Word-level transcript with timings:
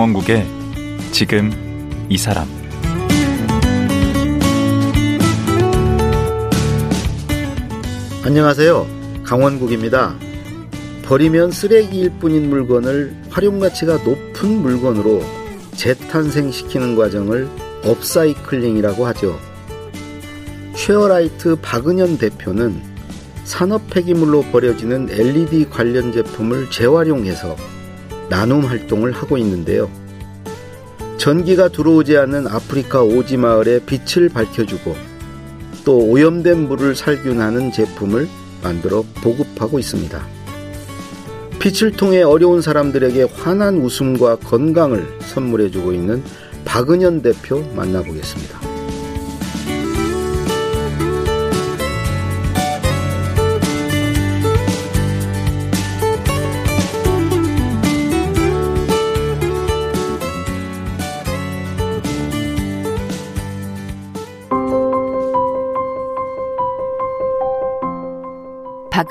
강원국의 0.00 0.46
지금 1.12 1.50
이 2.08 2.16
사람 2.16 2.48
안녕하세요. 8.24 8.86
강원국입니다. 9.24 10.14
버리면 11.04 11.50
쓰레기일 11.50 12.12
뿐인 12.18 12.48
물건을 12.48 13.14
활용 13.28 13.58
가치가 13.58 13.98
높은 13.98 14.62
물건으로 14.62 15.22
재탄생시키는 15.72 16.96
과정을 16.96 17.46
업사이클링이라고 17.84 19.06
하죠. 19.08 19.38
쉐어라이트 20.76 21.56
박은현 21.60 22.16
대표는 22.16 22.80
산업 23.44 23.90
폐기물로 23.90 24.44
버려지는 24.44 25.10
LED 25.10 25.68
관련 25.68 26.10
제품을 26.10 26.70
재활용해서 26.70 27.54
나눔 28.30 28.64
활동을 28.64 29.12
하고 29.12 29.36
있는데요. 29.36 29.90
전기가 31.18 31.68
들어오지 31.68 32.16
않는 32.16 32.46
아프리카 32.46 33.02
오지 33.02 33.36
마을에 33.36 33.80
빛을 33.84 34.30
밝혀주고 34.30 34.96
또 35.84 35.98
오염된 35.98 36.68
물을 36.68 36.94
살균하는 36.94 37.72
제품을 37.72 38.28
만들어 38.62 39.04
보급하고 39.16 39.78
있습니다. 39.78 40.24
빛을 41.58 41.92
통해 41.92 42.22
어려운 42.22 42.62
사람들에게 42.62 43.24
환한 43.34 43.82
웃음과 43.82 44.36
건강을 44.36 45.06
선물해주고 45.20 45.92
있는 45.92 46.22
박은현 46.64 47.20
대표 47.20 47.60
만나보겠습니다. 47.74 48.59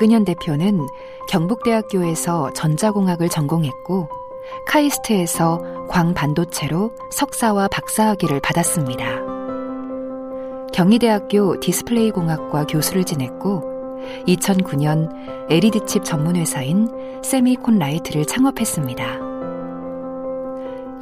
박은현 0.00 0.24
대표는 0.24 0.86
경북대학교에서 1.28 2.54
전자공학을 2.54 3.28
전공했고 3.28 4.08
카이스트에서 4.66 5.60
광반도체로 5.90 6.90
석사와 7.12 7.68
박사학위를 7.68 8.40
받았습니다. 8.40 9.04
경희대학교 10.72 11.60
디스플레이 11.60 12.12
공학과 12.12 12.64
교수를 12.64 13.04
지냈고 13.04 13.62
2009년 14.26 15.10
LED 15.50 15.80
칩 15.86 16.02
전문 16.02 16.36
회사인 16.36 16.88
세미콘라이트를 17.22 18.24
창업했습니다. 18.24 19.04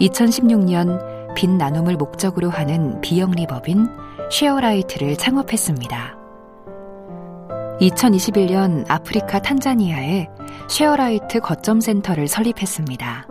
2016년 0.00 1.34
빛 1.36 1.48
나눔을 1.48 1.96
목적으로 1.96 2.50
하는 2.50 3.00
비영리 3.00 3.46
법인 3.46 3.88
쉐어라이트를 4.32 5.16
창업했습니다. 5.16 6.17
2021년 7.80 8.84
아프리카 8.88 9.40
탄자니아에 9.40 10.26
쉐어라이트 10.68 11.40
거점 11.40 11.80
센터를 11.80 12.26
설립했습니다. 12.26 13.26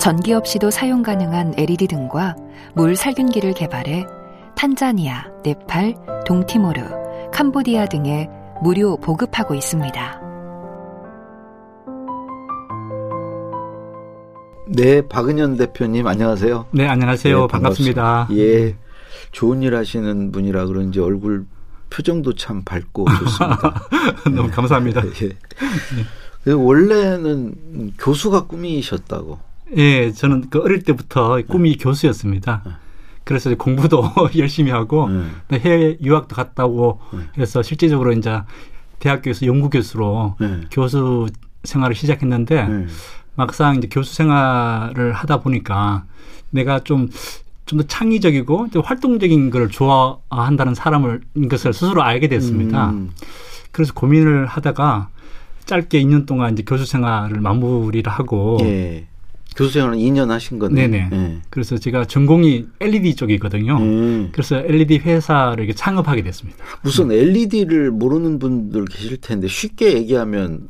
전기 0.00 0.32
없이도 0.32 0.70
사용 0.70 1.02
가능한 1.02 1.54
LED 1.56 1.88
등과 1.88 2.34
물 2.74 2.96
살균기를 2.96 3.52
개발해 3.52 4.06
탄자니아, 4.56 5.26
네팔, 5.44 5.94
동티모르, 6.26 6.80
캄보디아 7.32 7.86
등에 7.86 8.28
무료 8.62 8.96
보급하고 8.96 9.54
있습니다. 9.54 10.20
네, 14.68 15.06
박은현 15.06 15.58
대표님 15.58 16.06
안녕하세요. 16.06 16.66
네, 16.70 16.86
안녕하세요. 16.88 17.40
네, 17.42 17.46
반갑습니다. 17.46 18.02
반갑습니다. 18.02 18.42
예. 18.42 18.76
좋은 19.32 19.62
일 19.62 19.74
하시는 19.74 20.32
분이라 20.32 20.66
그런지 20.66 21.00
얼굴 21.00 21.46
표정도 21.92 22.34
참 22.34 22.62
밝고 22.64 23.04
좋습니다. 23.04 23.88
너무 24.24 24.48
네. 24.48 24.50
감사합니다. 24.50 25.02
예. 25.22 25.28
네. 26.44 26.52
원래는 26.52 27.92
교수가 27.98 28.46
꿈이셨다고. 28.46 29.38
예, 29.76 30.10
저는 30.12 30.48
그 30.50 30.60
어릴 30.60 30.82
때부터 30.82 31.40
꿈이 31.46 31.72
네. 31.72 31.76
교수였습니다. 31.78 32.62
네. 32.64 32.72
그래서 33.24 33.54
공부도 33.54 34.10
열심히 34.36 34.70
하고 34.70 35.08
네. 35.48 35.58
해외 35.58 35.96
유학도 36.00 36.34
갔다 36.34 36.64
오고 36.64 37.00
해서 37.38 37.62
실제적으로 37.62 38.12
이제 38.12 38.40
대학교에서 38.98 39.46
연구 39.46 39.70
교수로 39.70 40.36
교수 40.70 41.28
생활을 41.64 41.94
시작했는데 41.94 42.86
막상 43.36 43.76
이제 43.76 43.88
교수 43.88 44.14
생활을 44.14 45.12
하다 45.12 45.40
보니까 45.40 46.04
내가 46.50 46.80
좀 46.80 47.08
좀 47.72 47.78
더 47.78 47.86
창의적이고 47.86 48.68
또 48.72 48.82
활동적인 48.82 49.50
걸 49.50 49.68
좋아한다는 49.70 50.74
사람을 50.74 51.22
것을 51.48 51.72
스스로 51.72 52.02
알게 52.02 52.28
됐습니다. 52.28 52.90
음. 52.90 53.10
그래서 53.70 53.94
고민을 53.94 54.46
하다가 54.46 55.08
짧게 55.64 56.02
2년 56.02 56.26
동안 56.26 56.52
이제 56.52 56.62
교수 56.66 56.84
생활을 56.84 57.40
마무리를 57.40 58.10
하고 58.12 58.58
예. 58.62 59.06
교수 59.56 59.72
생활은 59.74 59.98
2년 59.98 60.28
하신 60.28 60.58
건데. 60.58 60.86
네네. 60.86 61.08
예. 61.12 61.38
그래서 61.50 61.78
제가 61.78 62.04
전공이 62.04 62.66
LED 62.80 63.16
쪽이거든요. 63.16 63.78
음. 63.78 64.28
그래서 64.32 64.56
LED 64.56 64.98
회사를 64.98 65.64
이렇게 65.64 65.74
창업하게 65.74 66.22
됐습니다. 66.22 66.62
무슨 66.82 67.10
LED를 67.10 67.90
모르는 67.90 68.38
분들 68.38 68.84
계실 68.86 69.16
텐데 69.18 69.48
쉽게 69.48 69.94
얘기하면 69.94 70.68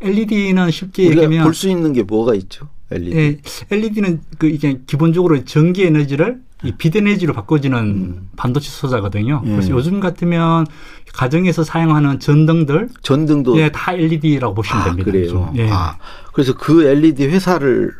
LED는 0.00 0.70
쉽게 0.70 1.04
얘기하면 1.10 1.42
볼 1.44 1.54
수 1.54 1.68
있는 1.68 1.92
게 1.92 2.02
뭐가 2.02 2.34
있죠? 2.34 2.68
LED. 2.90 3.16
예, 3.16 3.38
LED는 3.70 4.20
그 4.38 4.48
이게 4.48 4.80
기본적으로 4.86 5.44
전기 5.44 5.84
에너지를 5.84 6.40
이 6.62 6.72
비대내지로 6.72 7.32
바꿔주는 7.32 7.78
음. 7.78 8.28
반도체 8.36 8.68
소자거든요. 8.70 9.42
예. 9.46 9.50
그래서 9.50 9.70
요즘 9.70 10.00
같으면 10.00 10.66
가정에서 11.14 11.64
사용하는 11.64 12.20
전등들, 12.20 12.88
전등도 13.02 13.58
예, 13.58 13.70
다 13.70 13.92
LED라고 13.92 14.54
보시면 14.54 14.82
아, 14.82 14.84
됩니다. 14.84 15.10
그래요. 15.10 15.52
예. 15.56 15.68
아, 15.70 15.96
그래서 16.32 16.54
그 16.54 16.84
LED 16.84 17.26
회사를 17.26 17.92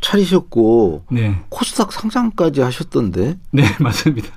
차리셨고 0.00 1.04
네. 1.10 1.40
코스닥 1.48 1.92
상장까지 1.92 2.60
하셨던데. 2.62 3.38
네, 3.50 3.64
맞습니다. 3.80 4.28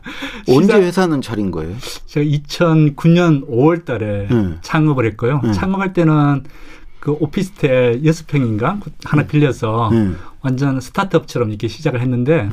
언제 0.50 0.74
회사는 0.76 1.22
차린 1.22 1.52
거예요? 1.52 1.76
제가 2.06 2.26
2009년 2.26 3.48
5월 3.48 3.86
달에 3.86 4.28
네. 4.30 4.56
창업을 4.62 5.06
했고요. 5.12 5.42
네. 5.44 5.52
창업할 5.54 5.94
때는 5.94 6.44
그 7.04 7.12
오피스텔 7.20 8.06
여섯 8.06 8.28
평인가 8.28 8.80
하나 9.04 9.24
네. 9.24 9.28
빌려서 9.28 9.90
네. 9.92 10.14
완전 10.40 10.80
스타트업처럼 10.80 11.50
이렇게 11.50 11.68
시작을 11.68 12.00
했는데 12.00 12.50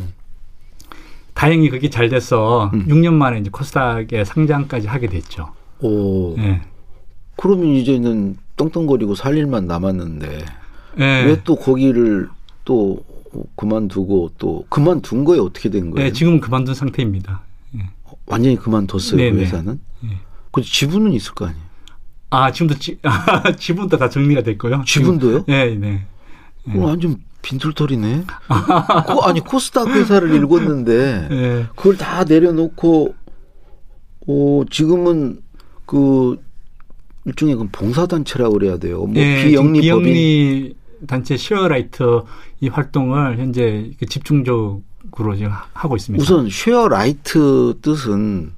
다행히 1.35 1.71
그게 1.71 1.89
잘 1.89 2.09
돼서 2.09 2.69
음. 2.75 2.85
6년 2.89 3.13
만에 3.13 3.39
이제 3.39 3.49
코스닥에 3.49 4.25
상장까지 4.25 4.89
하게 4.89 5.07
됐죠. 5.07 5.53
오. 5.79 6.35
네. 6.37 6.63
그러면 7.37 7.69
이제는 7.69 8.39
떵떵거리고 8.57 9.15
살 9.15 9.37
일만 9.37 9.69
남았는데 9.69 10.45
네. 10.99 11.25
왜또 11.27 11.55
거기를 11.55 12.29
또 12.65 13.05
그만두고 13.55 14.33
또 14.37 14.67
그만둔 14.69 15.25
거에 15.25 15.39
어떻게 15.39 15.71
된 15.71 15.93
거예요? 15.93 16.09
네, 16.09 16.13
지금은 16.13 16.41
그만둔 16.41 16.75
상태입니다. 16.75 17.43
네. 17.71 17.89
완전히 18.27 18.57
그만뒀어요, 18.57 19.17
네, 19.17 19.31
그 19.31 19.39
회사는? 19.39 19.79
네. 20.01 20.19
그 20.51 20.61
지분은 20.61 21.13
있을 21.13 21.35
거 21.35 21.47
아니에요? 21.47 21.70
아, 22.31 22.53
지금도 22.53 22.79
지, 22.79 22.99
아, 23.03 23.53
지분도 23.59 23.97
다 23.97 24.09
정리가 24.09 24.43
됐고요. 24.43 24.85
지분도요? 24.87 25.45
네, 25.47 25.75
네. 25.75 26.07
네. 26.65 26.79
어, 26.79 26.87
완전 26.87 27.17
빈털털이네. 27.43 28.25
코, 29.07 29.23
아니 29.25 29.41
코스닥 29.41 29.89
회사를 29.89 30.35
읽었는데 30.35 31.29
네. 31.29 31.67
그걸 31.75 31.97
다 31.97 32.25
내려놓고 32.25 33.15
어, 34.29 34.63
지금은 34.71 35.41
그 35.87 36.39
일종의 37.25 37.57
그 37.57 37.69
봉사단체라고 37.73 38.55
그래야 38.55 38.79
돼요. 38.79 38.99
뭐 38.99 39.15
네, 39.15 39.45
비영리 39.45 39.81
비영리 39.81 40.75
단체 41.07 41.37
쉐어라이트 41.37 42.23
이 42.61 42.69
활동을 42.69 43.39
현재 43.39 43.91
그 43.99 44.07
집중적으로 44.07 44.83
지금 45.37 45.51
하고 45.73 45.97
있습니다. 45.97 46.23
우선 46.23 46.49
쉐어라이트 46.51 47.79
뜻은 47.83 48.53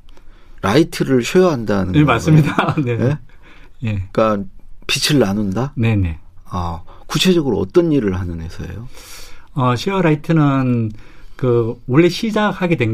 light를 0.61 1.23
share한다는 1.23 1.93
네, 1.95 2.05
맞습니다. 2.05 2.75
네. 2.85 2.97
네? 2.97 3.19
예. 3.84 4.02
그러니까 4.12 4.49
빛을 4.87 5.20
나눈다? 5.20 5.73
네네. 5.76 6.19
아, 6.44 6.82
구체적으로 7.06 7.58
어떤 7.58 7.93
일을 7.93 8.19
하는 8.19 8.40
회사예요? 8.40 8.88
어, 9.55 9.76
쉐어라이트는 9.76 10.93
그 11.37 11.81
원래 11.87 12.08
시작하게 12.08 12.76
된 12.76 12.93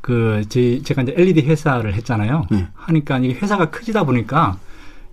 게 0.00 0.18
그 0.18 0.44
제, 0.48 0.82
제가 0.82 1.02
이제 1.02 1.14
LED 1.16 1.42
회사를 1.42 1.94
했잖아요. 1.94 2.46
네. 2.50 2.68
하니까 2.74 3.18
이게 3.18 3.34
회사가 3.34 3.70
커지다 3.70 4.04
보니까 4.04 4.58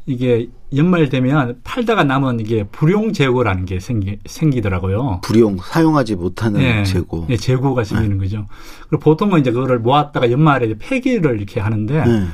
이게 0.05 0.49
연말 0.75 1.09
되면 1.09 1.59
팔다가 1.63 2.03
남은 2.03 2.39
이게 2.39 2.63
불용 2.63 3.13
재고라는 3.13 3.65
게 3.65 3.79
생기, 3.79 4.19
생기더라고요. 4.25 5.21
불용 5.23 5.57
사용하지 5.57 6.15
못하는 6.15 6.59
네, 6.59 6.83
재고. 6.83 7.25
네, 7.27 7.37
재고가 7.37 7.83
생기는 7.83 8.17
네. 8.17 8.25
거죠. 8.25 8.45
그리고 8.89 9.03
보통은 9.03 9.41
이제 9.41 9.51
그거를 9.51 9.79
모았다가 9.79 10.31
연말에 10.31 10.75
폐기를 10.77 11.37
이렇게 11.37 11.59
하는데 11.59 12.05
네. 12.05 12.27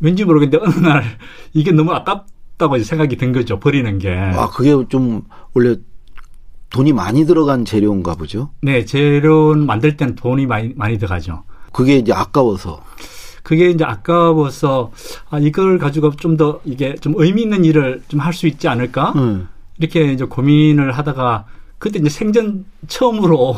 왠지 0.00 0.24
모르겠는데 0.24 0.64
어느 0.64 0.86
날 0.86 1.04
이게 1.54 1.72
너무 1.72 1.92
아깝다고 1.92 2.78
생각이 2.78 3.16
든 3.16 3.32
거죠. 3.32 3.58
버리는 3.58 3.98
게. 3.98 4.14
아, 4.14 4.48
그게 4.48 4.70
좀 4.88 5.22
원래 5.54 5.76
돈이 6.70 6.92
많이 6.92 7.24
들어간 7.24 7.64
재료인가 7.64 8.14
보죠. 8.14 8.50
네, 8.62 8.84
재료는 8.84 9.66
만들 9.66 9.96
때는 9.96 10.14
돈이 10.16 10.46
많이 10.46 10.72
많이 10.76 10.98
들어가죠. 10.98 11.44
그게 11.72 11.96
이제 11.96 12.12
아까워서. 12.12 12.82
그게 13.42 13.70
이제 13.70 13.84
아까워서 13.84 14.90
아 15.30 15.38
이걸 15.38 15.78
가지고 15.78 16.10
좀 16.16 16.36
더 16.36 16.60
이게 16.64 16.94
좀 16.96 17.14
의미 17.16 17.42
있는 17.42 17.64
일을 17.64 18.02
좀 18.08 18.20
할 18.20 18.32
수 18.32 18.46
있지 18.48 18.66
않을까? 18.68 19.12
음. 19.16 19.48
이렇게 19.78 20.12
이제 20.12 20.24
고민을 20.24 20.92
하다가 20.92 21.44
그때 21.78 21.98
이제 22.00 22.08
생전 22.08 22.64
처음으로 22.88 23.56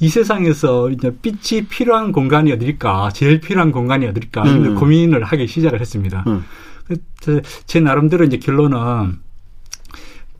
이 0.00 0.08
세상에서 0.08 0.90
이제 0.90 1.14
빛이 1.22 1.66
필요한 1.66 2.12
공간이 2.12 2.52
어딜까? 2.52 3.10
제일 3.12 3.40
필요한 3.40 3.72
공간이 3.72 4.06
어딜까? 4.06 4.42
음. 4.42 4.74
고민을 4.74 5.24
하기 5.24 5.46
시작을 5.46 5.80
했습니다. 5.80 6.24
음. 6.26 6.44
제 7.66 7.80
나름대로 7.80 8.24
이제 8.24 8.38
결론은 8.38 9.18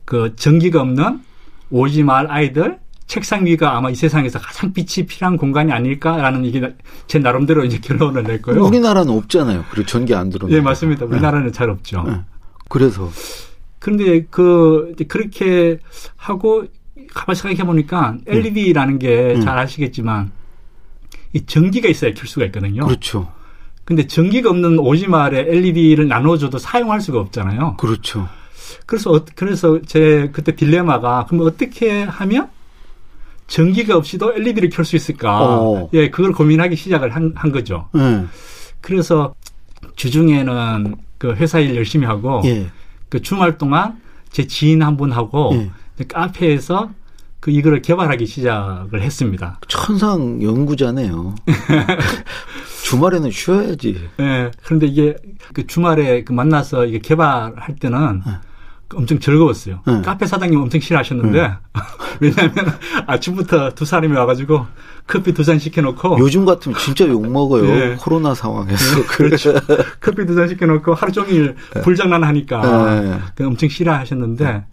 그 0.05 0.35
전기가 0.35 0.81
없는 0.81 1.21
오지 1.69 2.03
말 2.03 2.29
아이들 2.29 2.79
책상 3.07 3.45
위가 3.45 3.77
아마 3.77 3.89
이 3.89 3.95
세상에서 3.95 4.39
가장 4.39 4.71
빛이 4.73 5.05
필요한 5.05 5.35
공간이 5.37 5.71
아닐까라는 5.71 6.45
이게 6.45 6.75
제 7.07 7.19
나름대로 7.19 7.65
이제 7.65 7.77
결론을 7.79 8.23
냈고요. 8.23 8.63
우리나라는 8.63 9.13
없잖아요. 9.13 9.65
그리고 9.69 9.85
전기 9.85 10.15
안 10.15 10.29
들어오는. 10.29 10.55
네, 10.55 10.61
맞습니다. 10.61 11.05
우리나라는 11.05 11.47
네. 11.47 11.51
잘 11.51 11.69
없죠. 11.69 12.03
네. 12.03 12.21
그래서 12.69 13.09
그런데 13.79 14.25
그 14.29 14.93
그렇게 15.09 15.79
하고 16.15 16.65
가만 17.07 17.35
생각해 17.35 17.65
보니까 17.65 18.17
LED라는 18.27 18.99
게잘 18.99 19.41
음. 19.41 19.47
아시겠지만 19.47 20.31
이 21.33 21.45
전기가 21.45 21.87
있어야 21.87 22.13
켤 22.13 22.27
수가 22.27 22.45
있거든요. 22.47 22.85
그렇죠. 22.85 23.31
근데 23.85 24.07
전기가 24.07 24.49
없는 24.49 24.79
오지말에 24.79 25.39
LED를 25.47 26.07
나눠줘도 26.07 26.57
사용할 26.57 27.01
수가 27.01 27.19
없잖아요. 27.19 27.77
그렇죠. 27.77 28.27
그래서 28.85 29.11
어, 29.11 29.25
그래서 29.35 29.79
제 29.85 30.29
그때 30.31 30.55
딜레마가 30.55 31.25
그럼 31.27 31.45
어떻게 31.45 32.03
하면 32.03 32.49
전기가 33.47 33.97
없이도 33.97 34.33
LED를 34.35 34.69
켤 34.69 34.83
수 34.83 34.95
있을까? 34.95 35.41
어. 35.41 35.89
예, 35.93 36.09
그걸 36.09 36.31
고민하기 36.31 36.75
시작을 36.75 37.13
한, 37.13 37.33
한 37.35 37.51
거죠. 37.51 37.89
음. 37.95 38.29
그래서 38.79 39.35
주중에는 39.95 40.95
그 41.17 41.33
회사 41.33 41.59
일 41.59 41.75
열심히 41.75 42.05
하고 42.05 42.41
예. 42.45 42.67
그 43.09 43.21
주말 43.21 43.57
동안 43.57 43.99
제 44.31 44.47
지인 44.47 44.81
한 44.81 44.95
분하고 44.95 45.51
예. 45.53 45.69
카페에서 46.07 46.91
그 47.39 47.49
이거를 47.49 47.81
개발하기 47.81 48.25
시작을 48.27 49.01
했습니다. 49.01 49.59
천상 49.67 50.41
연구자네요. 50.43 51.35
주말에는 52.85 53.31
쉬어야지. 53.31 54.09
네. 54.17 54.51
그런데 54.63 54.85
이게 54.85 55.15
그 55.53 55.65
주말에 55.65 56.23
그 56.23 56.33
만나서 56.33 56.85
이게 56.85 56.99
개발할 56.99 57.75
때는 57.79 58.21
네. 58.25 58.33
엄청 58.95 59.19
즐거웠어요. 59.19 59.81
네. 59.85 60.01
카페 60.01 60.25
사장님 60.25 60.59
엄청 60.59 60.79
싫어하셨는데 60.81 61.41
네. 61.41 61.51
왜냐하면 62.19 62.53
아침부터 63.07 63.71
두 63.73 63.85
사람이 63.85 64.15
와가지고 64.15 64.65
커피 65.07 65.33
두 65.33 65.43
잔 65.43 65.57
시켜놓고 65.59 66.17
요즘 66.19 66.45
같으면 66.45 66.77
진짜 66.77 67.07
욕 67.07 67.27
먹어요. 67.29 67.63
네. 67.63 67.95
코로나 67.99 68.33
상황에서 68.35 68.95
네, 69.01 69.03
그렇죠. 69.07 69.53
커피 69.99 70.25
두 70.25 70.35
잔 70.35 70.47
시켜놓고 70.47 70.93
하루 70.93 71.11
종일 71.11 71.55
네. 71.73 71.81
불장난 71.81 72.23
하니까 72.23 73.01
네. 73.01 73.19
그 73.35 73.45
엄청 73.45 73.67
싫어하셨는데 73.69 74.63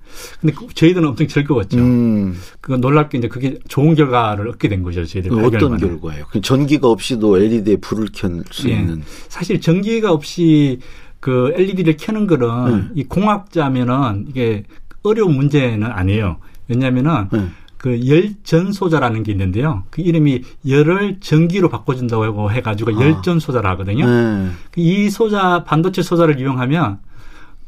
근데 0.40 0.54
그 0.54 0.66
저희들은 0.74 1.08
엄청 1.08 1.26
즐거웠죠. 1.26 1.78
음. 1.78 2.38
그 2.60 2.72
놀랍게 2.72 3.18
이제 3.18 3.28
그게 3.28 3.58
좋은 3.68 3.94
결과를 3.94 4.48
얻게 4.48 4.68
된 4.68 4.82
거죠. 4.82 5.04
저희들 5.04 5.32
어떤 5.44 5.76
결과예요? 5.78 6.26
그 6.30 6.40
전기가 6.40 6.88
없이도 6.88 7.38
LED에 7.38 7.76
불을 7.76 8.08
켤 8.14 8.28
수 8.50 8.68
있는 8.68 9.02
사실 9.28 9.60
전기가 9.60 10.12
없이 10.12 10.80
그 11.20 11.52
LED를 11.54 11.96
켜는 11.96 12.26
거는 12.26 12.76
네. 12.76 12.88
이 12.94 13.04
공학자면은 13.04 14.26
이게 14.28 14.64
어려운 15.02 15.36
문제는 15.36 15.90
아니에요. 15.90 16.38
왜냐면은 16.68 17.28
네. 17.32 17.48
그 17.76 18.08
열전소자라는 18.08 19.22
게 19.22 19.32
있는데요. 19.32 19.84
그 19.90 20.02
이름이 20.02 20.42
열을 20.68 21.18
전기로 21.20 21.68
바꿔준다고 21.68 22.50
해가지고 22.50 22.90
아. 22.96 23.00
열전소자라 23.00 23.70
하거든요. 23.70 24.06
네. 24.06 24.50
그이 24.72 25.10
소자 25.10 25.64
반도체 25.64 26.02
소자를 26.02 26.40
이용하면 26.40 26.98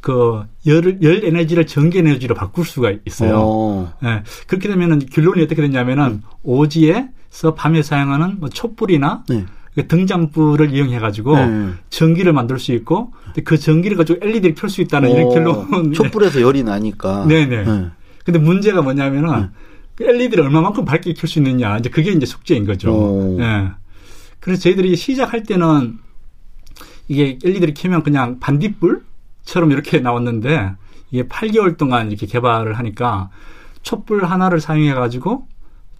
그 0.00 0.42
열을 0.66 1.02
열 1.02 1.24
에너지를 1.24 1.66
전기 1.66 1.98
에너지로 1.98 2.34
바꿀 2.34 2.64
수가 2.64 2.92
있어요. 3.04 3.92
예. 4.02 4.06
네. 4.06 4.22
그렇게 4.46 4.68
되면은 4.68 5.00
결론이 5.12 5.42
어떻게 5.42 5.62
되냐면은 5.62 6.04
음. 6.04 6.22
오지에서 6.42 7.54
밤에 7.54 7.82
사용하는 7.82 8.40
뭐 8.40 8.48
촛불이나 8.48 9.24
네. 9.28 9.44
그 9.74 9.86
등장불을 9.86 10.74
이용해 10.74 10.98
가지고 10.98 11.36
네. 11.36 11.70
전기를 11.90 12.32
만들 12.32 12.58
수 12.58 12.72
있고 12.72 13.12
그 13.44 13.56
전기를 13.56 13.96
가지고 13.96 14.18
LED를 14.22 14.54
켤 14.54 14.68
수 14.68 14.80
있다는 14.80 15.10
오, 15.10 15.14
이런 15.14 15.28
결론. 15.30 15.92
촛불에서 15.94 16.40
열이 16.40 16.64
나니까. 16.64 17.26
네네. 17.26 17.64
네. 17.64 17.86
근데 18.24 18.38
문제가 18.38 18.82
뭐냐면은 18.82 19.40
네. 19.40 19.48
그 19.94 20.04
LED를 20.04 20.44
얼마만큼 20.44 20.84
밝게 20.84 21.14
켤 21.14 21.26
수 21.26 21.38
있느냐 21.38 21.78
이제 21.78 21.88
그게 21.88 22.10
이제 22.10 22.26
숙제인 22.26 22.66
거죠. 22.66 23.36
예. 23.38 23.42
네. 23.42 23.68
그래서 24.40 24.62
저희들이 24.62 24.96
시작할 24.96 25.42
때는 25.44 25.98
이게 27.08 27.38
LED를 27.44 27.74
켜면 27.74 28.02
그냥 28.02 28.40
반딧불처럼 28.40 29.70
이렇게 29.70 29.98
나왔는데 30.00 30.72
이게 31.10 31.24
8개월 31.28 31.76
동안 31.76 32.08
이렇게 32.08 32.26
개발을 32.26 32.78
하니까 32.78 33.30
촛불 33.82 34.24
하나를 34.24 34.60
사용해 34.60 34.94
가지고 34.94 35.46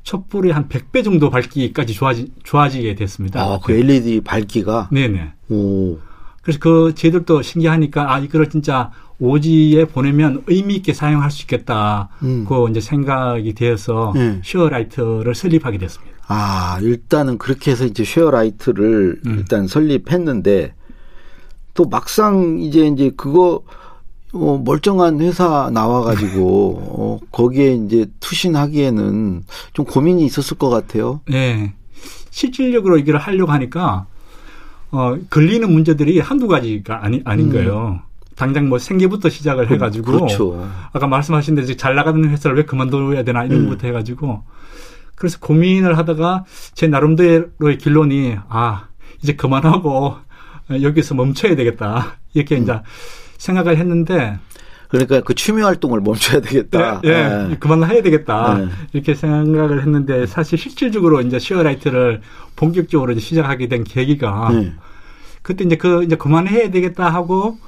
촛불이 0.03 0.51
한 0.51 0.69
100배 0.69 1.05
정도 1.05 1.31
밝기까지 1.31 1.93
좋아지, 1.93 2.33
좋아지게 2.43 2.95
됐습니다. 2.95 3.43
아, 3.43 3.59
그 3.63 3.73
LED 3.73 4.23
밝기가? 4.23 4.89
네네. 4.91 5.33
오. 5.51 5.99
그래서 6.43 6.59
그 6.59 6.95
쟤들도 6.95 7.43
신기하니까 7.43 8.13
아, 8.13 8.19
이거를 8.19 8.49
진짜 8.49 8.91
오지에 9.19 9.85
보내면 9.85 10.43
의미 10.47 10.77
있게 10.77 10.95
사용할 10.95 11.31
수 11.31 11.43
있겠다. 11.43 12.09
음. 12.23 12.47
그 12.49 12.69
이제 12.71 12.81
생각이 12.81 13.53
되어서 13.55 14.13
네. 14.15 14.41
쉐어라이트를 14.43 15.35
설립하게 15.35 15.79
됐습니다. 15.79 16.17
아, 16.27 16.79
일단은 16.81 17.39
그렇게 17.39 17.71
해서 17.71 17.85
이제 17.85 18.05
쉐어라이트를 18.05 19.21
음. 19.27 19.37
일단 19.39 19.67
설립했는데 19.67 20.75
또 21.75 21.85
막상 21.85 22.59
이제 22.61 22.87
이제 22.87 23.11
그거 23.17 23.63
어, 24.33 24.63
멀쩡한 24.65 25.21
회사 25.21 25.71
나와가지고 25.73 26.79
어, 26.99 27.19
거기에 27.31 27.75
이제 27.75 28.07
투신하기에는 28.21 29.43
좀 29.73 29.85
고민이 29.85 30.25
있었을 30.25 30.57
것 30.57 30.71
같아요. 30.71 31.21
네, 31.29 31.75
실질적으로 32.31 32.99
이걸 32.99 33.17
하려고 33.17 33.53
하니까 33.53 34.07
어, 34.93 35.17
걸리는 35.31 35.71
문제들이 35.71 36.21
한두 36.21 36.49
가지가 36.49 37.05
아니 37.05 37.23
아닌 37.25 37.47
음. 37.47 37.53
거예요. 37.53 38.01
당장 38.37 38.69
뭐 38.69 38.79
생계부터 38.79 39.29
시작을 39.29 39.67
그, 39.67 39.75
해가지고 39.75 40.13
그렇죠. 40.13 40.67
아까 40.93 41.07
말씀하신 41.07 41.57
대로 41.57 41.67
잘 41.77 41.95
나가는 41.95 42.27
회사를 42.31 42.57
왜 42.57 42.65
그만둬야 42.65 43.23
되나 43.23 43.45
이런 43.45 43.61
음. 43.61 43.65
것부터 43.69 43.89
해가지고 43.89 44.43
그래서 45.15 45.39
고민을 45.41 45.99
하다가 45.99 46.45
제 46.75 46.89
나름대로의 46.89 47.77
결론이 47.79 48.37
아 48.49 48.87
이제 49.23 49.35
그만하고 49.35 50.17
여기서 50.71 51.15
멈춰야 51.15 51.55
되겠다 51.55 52.17
이렇게 52.33 52.57
음. 52.57 52.63
이제 52.63 52.81
생각을 53.41 53.79
했는데 53.79 54.39
그러니까 54.89 55.21
그 55.21 55.35
취미 55.35 55.63
활동을 55.63 56.01
멈춰야 56.01 56.41
되겠다. 56.41 57.01
예, 57.05 57.09
예. 57.09 57.49
네. 57.49 57.57
그만 57.59 57.89
해야 57.89 58.03
되겠다. 58.03 58.59
네. 58.59 58.69
이렇게 58.93 59.15
생각을 59.15 59.83
했는데 59.83 60.27
사실 60.27 60.59
실질적으로 60.59 61.21
이제 61.21 61.39
시어라이트를 61.39 62.21
본격적으로 62.57 63.13
이제 63.13 63.21
시작하게 63.21 63.69
된 63.69 63.85
계기가 63.85 64.51
네. 64.53 64.75
그때 65.43 65.65
이제 65.65 65.77
그 65.77 66.03
이제 66.05 66.17
그만해야 66.17 66.71
되겠다 66.71 67.09
하고 67.09 67.59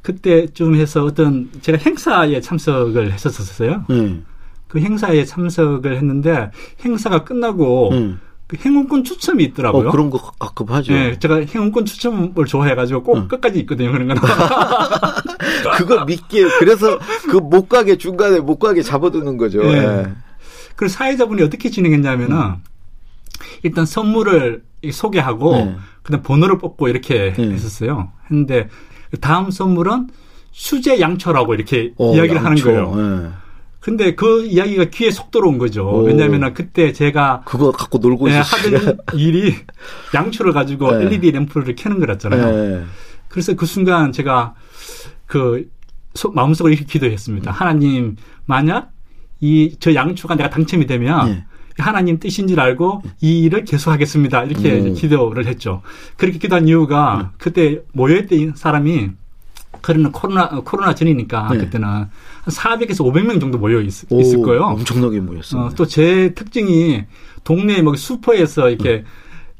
그때쯤 0.00 0.74
해서 0.74 1.04
어떤 1.04 1.50
제가 1.60 1.78
행사에 1.78 2.40
참석을 2.40 3.12
했었었어요. 3.12 3.84
네. 3.88 4.20
그 4.66 4.80
행사에 4.80 5.24
참석을 5.24 5.96
했는데 5.96 6.50
행사가 6.84 7.24
끝나고 7.24 7.90
네. 7.92 8.14
그 8.52 8.58
행운권 8.68 9.02
추첨이 9.04 9.44
있더라고요. 9.44 9.88
어, 9.88 9.90
그런 9.90 10.10
거 10.10 10.18
가끔 10.38 10.66
하죠. 10.68 10.92
네, 10.92 11.18
제가 11.18 11.36
행운권 11.36 11.86
추첨을 11.86 12.44
좋아해가지고 12.46 13.02
꼭 13.02 13.16
응. 13.16 13.28
끝까지 13.28 13.58
있거든요. 13.60 13.90
그런 13.92 14.08
거는. 14.08 14.20
그거 15.78 16.04
믿기에 16.04 16.48
그래서 16.58 16.98
그 17.30 17.38
못 17.42 17.68
가게 17.68 17.96
중간에 17.96 18.40
못 18.40 18.58
가게 18.58 18.82
잡아두는 18.82 19.36
거죠. 19.38 19.62
네. 19.62 19.80
네. 19.86 20.12
그리고 20.76 20.88
사회자분이 20.92 21.42
어떻게 21.42 21.70
진행했냐면은 21.70 22.36
음. 22.36 22.56
일단 23.62 23.86
선물을 23.86 24.62
소개하고 24.90 25.52
네. 25.56 25.76
그다음 26.02 26.22
번호를 26.22 26.58
뽑고 26.58 26.88
이렇게 26.88 27.32
네. 27.36 27.50
했었어요. 27.50 28.10
했는데 28.30 28.68
다음 29.22 29.50
선물은 29.50 30.08
수제 30.52 31.00
양초라고 31.00 31.54
이렇게 31.54 31.92
어, 31.96 32.14
이야기를 32.14 32.36
양초. 32.44 32.46
하는 32.46 32.62
거예요. 32.92 33.32
네. 33.82 33.84
근데 33.84 34.14
그 34.14 34.44
이야기가 34.46 34.84
귀에 34.86 35.10
속 35.10 35.30
들어온 35.30 35.58
거죠. 35.58 35.88
오. 35.88 36.02
왜냐하면 36.04 36.54
그때 36.54 36.92
제가 36.92 37.42
그거 37.44 37.72
갖고 37.72 37.98
놀고 37.98 38.28
네, 38.28 38.38
하던 38.38 38.98
일이 39.18 39.54
양초를 40.14 40.52
가지고 40.52 40.92
네. 40.96 41.06
LED 41.06 41.32
램프를 41.32 41.74
켜는 41.74 41.98
거였잖아요. 42.04 42.56
네. 42.56 42.84
그래서 43.28 43.54
그 43.54 43.66
순간 43.66 44.12
제가 44.12 44.54
그 45.26 45.68
마음속으로 46.32 46.72
이렇게 46.72 46.86
기도했습니다. 46.86 47.50
음. 47.50 47.52
하나님 47.52 48.16
만약 48.44 48.92
이 49.40 49.74
저 49.80 49.92
양초가 49.94 50.36
내가 50.36 50.50
당첨이 50.50 50.86
되면 50.86 51.26
네. 51.32 51.44
하나님 51.78 52.20
뜻인 52.20 52.46
줄 52.46 52.60
알고 52.60 53.02
이 53.20 53.40
일을 53.40 53.64
계속하겠습니다. 53.64 54.44
이렇게 54.44 54.78
음. 54.80 54.94
기도를 54.94 55.46
했죠. 55.46 55.82
그렇게 56.16 56.38
기도한 56.38 56.68
이유가 56.68 57.14
음. 57.16 57.26
그때 57.38 57.80
모여있던 57.92 58.52
사람이 58.54 59.10
그러는 59.80 60.12
코로나 60.12 60.48
코로나 60.48 60.94
전이니까 60.94 61.48
네. 61.52 61.58
그때는 61.58 61.88
한 61.88 62.10
400에서 62.46 62.98
500명 63.04 63.40
정도 63.40 63.58
모여 63.58 63.80
있, 63.80 64.04
오, 64.10 64.20
있을 64.20 64.42
거예요. 64.42 64.62
엄청나게 64.64 65.20
모였어요. 65.20 65.62
어, 65.62 65.70
또제 65.74 66.34
특징이 66.34 67.04
동네 67.44 67.82
뭐 67.82 67.94
슈퍼에서 67.96 68.68
이렇게 68.70 68.98
음. 68.98 69.04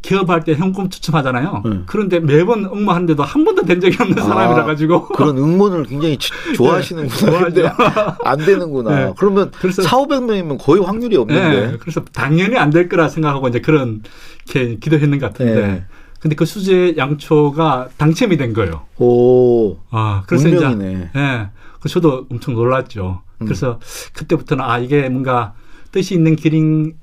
기업할 0.03 0.43
때 0.43 0.55
현금 0.55 0.91
추첨하잖아요. 0.91 1.63
네. 1.65 1.81
그런데 1.87 2.19
매번 2.19 2.65
응모하는데도 2.65 3.23
한 3.23 3.45
번도 3.45 3.63
된 3.63 3.81
적이 3.81 3.97
없는 4.01 4.19
아, 4.19 4.23
사람이라 4.25 4.65
가지고 4.65 5.07
그런 5.09 5.39
응모를 5.39 5.85
굉장히 5.85 6.19
좋아하시는구나. 6.57 7.49
네, 7.51 7.71
안 8.25 8.39
되는구나. 8.39 8.91
네. 9.07 9.13
그러면 9.17 9.53
그래서 9.61 9.83
4, 9.83 9.97
500명이면 9.99 10.59
거의 10.61 10.83
확률이 10.83 11.17
없는데. 11.17 11.71
네. 11.71 11.77
그래서 11.79 12.03
당연히 12.13 12.57
안 12.57 12.71
될 12.71 12.89
거라 12.89 13.09
생각하고 13.09 13.47
이제 13.47 13.61
그런 13.61 14.03
게 14.49 14.77
기도했는 14.81 15.21
것 15.21 15.33
같은데. 15.33 15.85
네. 16.23 16.29
근데 16.29 16.37
그 16.37 16.45
수제 16.45 16.95
양초가 16.97 17.91
당첨이 17.97 18.37
된 18.37 18.53
거예요. 18.53 18.87
오. 18.99 19.77
아, 19.91 20.23
그래서 20.27 20.49
운명이네. 20.49 20.93
이제 20.93 21.11
예. 21.17 21.49
그 21.81 21.89
저도 21.89 22.27
엄청 22.31 22.55
놀랐죠. 22.55 23.23
음. 23.41 23.45
그래서 23.45 23.81
그때부터는 24.13 24.65
아 24.65 24.79
이게 24.79 25.09
뭔가 25.09 25.55
뜻이 25.91 26.15
있는 26.15 26.37
길인 26.37 26.95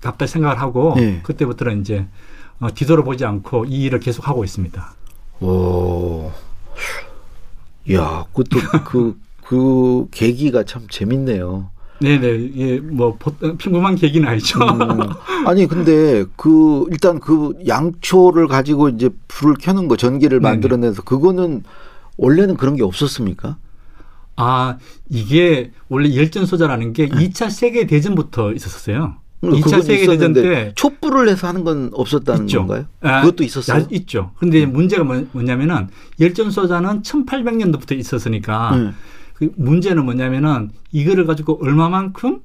같다 0.00 0.26
생각을 0.26 0.58
하고 0.58 0.94
네. 0.96 1.20
그때부터는 1.22 1.82
이제 1.82 2.06
어, 2.60 2.72
뒤돌아 2.74 3.02
보지 3.04 3.26
않고 3.26 3.66
이 3.66 3.82
일을 3.82 4.00
계속 4.00 4.26
하고 4.26 4.42
있습니다. 4.42 4.94
오, 5.40 6.32
야, 7.92 8.24
그것도 8.32 8.82
그, 8.84 9.20
그 9.42 10.06
계기가 10.10 10.62
참 10.64 10.86
재밌네요. 10.88 11.70
네네, 12.04 12.50
예, 12.56 12.78
뭐, 12.80 13.18
평범한 13.58 13.96
계기는 13.96 14.28
아니죠. 14.28 14.60
음, 14.60 15.00
아니, 15.48 15.66
근데 15.66 16.24
그, 16.36 16.84
일단 16.90 17.18
그 17.18 17.54
양초를 17.66 18.46
가지고 18.46 18.90
이제 18.90 19.08
불을 19.28 19.54
켜는 19.58 19.88
거, 19.88 19.96
전기를 19.96 20.40
만들어내서 20.40 21.02
그거는 21.02 21.62
원래는 22.16 22.56
그런 22.56 22.76
게 22.76 22.82
없었습니까? 22.82 23.56
아, 24.36 24.76
이게 25.08 25.72
원래 25.88 26.14
열전 26.14 26.44
소자라는 26.46 26.92
게 26.92 27.08
네. 27.08 27.28
2차 27.28 27.50
세계 27.50 27.86
대전부터 27.86 28.52
있었어요. 28.52 29.16
2차 29.42 29.82
세계 29.82 30.06
대전 30.06 30.32
때 30.32 30.72
촛불을 30.74 31.28
해서 31.28 31.46
하는 31.46 31.64
건 31.64 31.90
없었다는 31.92 32.44
있죠. 32.44 32.60
건가요? 32.60 32.86
아, 33.00 33.20
그것도 33.22 33.44
있었어요. 33.44 33.82
야, 33.82 33.86
있죠. 33.90 34.32
근데 34.38 34.64
음. 34.64 34.72
문제가 34.72 35.04
뭐, 35.04 35.24
뭐냐면은 35.32 35.88
열전 36.20 36.50
소자는 36.50 37.02
1800년도부터 37.02 37.98
있었으니까 37.98 38.74
음. 38.74 38.94
그 39.34 39.50
문제는 39.56 40.04
뭐냐면은 40.04 40.70
이거를 40.92 41.26
가지고 41.26 41.58
얼마만큼 41.62 42.40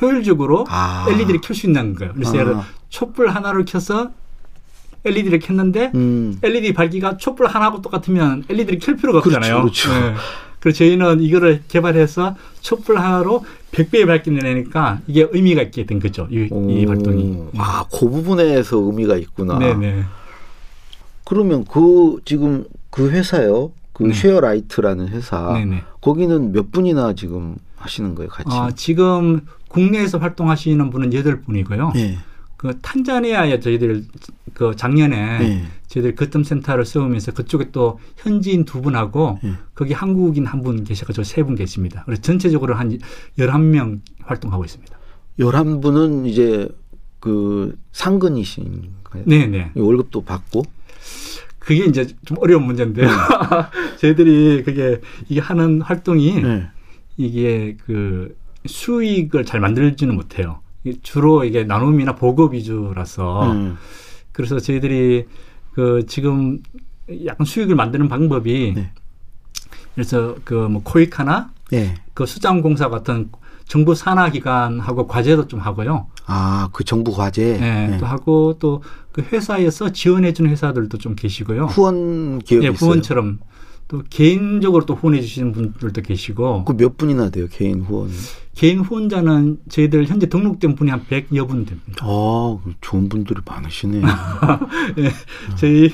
효율적으로 0.00 0.66
아. 0.68 1.06
LED를 1.08 1.40
켤 1.40 1.54
수 1.54 1.66
있는 1.66 1.94
거예요. 1.94 2.12
그래서 2.14 2.32
아. 2.36 2.40
예를 2.40 2.56
촛불 2.88 3.28
하나를 3.28 3.64
켜서 3.64 4.10
LED를 5.04 5.38
켰는데 5.38 5.92
음. 5.94 6.38
LED 6.42 6.72
밝기가 6.74 7.16
촛불 7.16 7.46
하나하고 7.46 7.82
똑같으면 7.82 8.44
LED를 8.48 8.78
켤 8.78 8.96
필요가 8.96 9.20
그렇죠, 9.20 9.38
없잖아요. 9.38 9.62
그렇죠. 9.62 9.92
네. 9.92 10.14
그래서 10.58 10.78
저희는 10.78 11.20
이거를 11.20 11.62
개발해서 11.68 12.36
촛불 12.62 12.98
하나로 12.98 13.44
100배의 13.72 14.06
밝기를 14.06 14.38
내니까 14.38 15.00
이게 15.06 15.28
의미가 15.30 15.60
있게 15.62 15.84
된 15.84 16.00
거죠. 16.00 16.26
이, 16.30 16.48
이 16.70 16.86
활동이. 16.86 17.38
아, 17.58 17.84
그 17.92 18.08
부분에서 18.08 18.78
의미가 18.78 19.16
있구나. 19.16 19.58
네네. 19.58 20.04
그러면 21.24 21.64
그 21.66 22.18
지금 22.24 22.64
그 22.88 23.10
회사요. 23.10 23.72
그 23.94 24.02
네. 24.02 24.12
쉐어라이트라는 24.12 25.08
회사. 25.08 25.54
네네. 25.54 25.82
거기는 26.02 26.52
몇 26.52 26.70
분이나 26.70 27.14
지금 27.14 27.56
하시는 27.76 28.14
거예요, 28.14 28.28
같이? 28.28 28.48
아, 28.50 28.70
지금 28.74 29.40
국내에서 29.68 30.18
활동하시는 30.18 30.90
분은 30.90 31.14
여덟 31.14 31.40
분이고요. 31.40 31.92
네. 31.94 32.18
그 32.56 32.78
탄자니아에 32.80 33.60
저희들 33.60 34.04
그 34.54 34.74
작년에 34.76 35.38
네. 35.38 35.64
저희들 35.88 36.14
거점 36.14 36.42
센터를 36.44 36.84
세우면서 36.84 37.32
그쪽에 37.32 37.70
또 37.72 37.98
현지인 38.16 38.64
두 38.64 38.80
분하고 38.80 39.38
네. 39.42 39.52
거기 39.74 39.92
한국인 39.92 40.46
한 40.46 40.62
분 40.62 40.82
계셔가지고 40.84 41.24
세 41.24 41.42
분 41.44 41.54
계십니다. 41.56 42.02
그래서 42.06 42.22
전체적으로 42.22 42.74
한 42.74 42.98
열한 43.38 43.70
명 43.70 44.00
활동하고 44.22 44.64
있습니다. 44.64 44.96
열한 45.38 45.80
분은 45.80 46.26
이제 46.26 46.68
그 47.20 47.76
상근이신가요? 47.92 49.24
네네. 49.26 49.72
월급도 49.76 50.22
받고? 50.24 50.62
그게 51.64 51.84
이제 51.84 52.06
좀 52.24 52.36
어려운 52.40 52.64
문제인데요. 52.64 53.06
네. 53.06 53.12
저희들이 53.98 54.62
그게 54.64 55.00
이게 55.28 55.40
하는 55.40 55.80
활동이 55.80 56.42
네. 56.42 56.68
이게 57.16 57.76
그 57.84 58.36
수익을 58.66 59.44
잘 59.44 59.60
만들지는 59.60 60.14
못해요. 60.14 60.60
주로 61.02 61.44
이게 61.44 61.64
나눔이나 61.64 62.14
보급 62.16 62.52
위주라서 62.52 63.50
음. 63.52 63.76
그래서 64.32 64.58
저희들이 64.58 65.24
그 65.72 66.04
지금 66.06 66.60
약간 67.24 67.46
수익을 67.46 67.74
만드는 67.74 68.08
방법이 68.08 68.72
네. 68.76 68.92
그래서 69.94 70.36
그 70.44 70.68
뭐 70.68 70.82
코이카나 70.82 71.50
네. 71.70 71.94
그 72.12 72.26
수장공사 72.26 72.88
같은 72.90 73.30
정부 73.66 73.94
산하 73.94 74.28
기관하고 74.30 75.06
과제도 75.06 75.48
좀 75.48 75.60
하고요. 75.60 76.08
아, 76.26 76.68
그 76.72 76.84
정부 76.84 77.12
과제. 77.12 77.58
네, 77.58 77.88
네. 77.88 77.98
또 77.98 78.06
하고 78.06 78.56
또 78.58 78.80
그 79.14 79.22
회사에서 79.32 79.92
지원해 79.92 80.32
주는 80.32 80.50
회사들도 80.50 80.98
좀 80.98 81.14
계시고요. 81.14 81.66
후원 81.66 82.40
기업이 82.40 82.66
네, 82.66 82.72
후원처럼 82.72 83.38
또 83.86 84.02
개인적으로 84.10 84.86
또 84.86 84.94
후원해 84.96 85.20
주시는 85.20 85.52
분들도 85.52 86.02
계시고. 86.02 86.64
그 86.64 86.72
몇 86.72 86.96
분이나 86.98 87.30
돼요, 87.30 87.46
개인 87.48 87.82
후원? 87.82 88.10
개인 88.56 88.80
후원자는 88.80 89.58
저희들 89.68 90.06
현재 90.06 90.26
등록된 90.28 90.74
분이 90.74 90.90
한 90.90 91.06
100여 91.08 91.46
분 91.46 91.64
됩니다. 91.64 91.92
아, 92.00 92.58
좋은 92.80 93.08
분들이 93.08 93.38
많으시네요. 93.46 94.02
네, 94.96 95.10
저희 95.54 95.92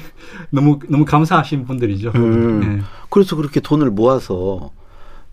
너무, 0.49 0.79
너무 0.89 1.05
감사하신 1.05 1.67
분들이죠. 1.67 2.13
음, 2.15 2.61
네. 2.61 2.81
그래서 3.11 3.37
그렇게 3.37 3.61
돈을 3.61 3.91
모아서 3.91 4.71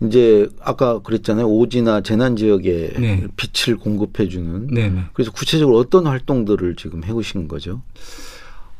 이제 0.00 0.48
아까 0.62 1.00
그랬잖아요. 1.00 1.46
오지나 1.46 2.02
재난 2.02 2.36
지역에 2.36 2.92
네. 2.98 3.26
빛을 3.36 3.76
공급해 3.78 4.28
주는. 4.28 4.68
네, 4.68 4.88
네. 4.88 5.04
그래서 5.12 5.32
구체적으로 5.32 5.76
어떤 5.78 6.06
활동들을 6.06 6.76
지금 6.76 7.02
해 7.04 7.10
오신 7.10 7.48
거죠? 7.48 7.82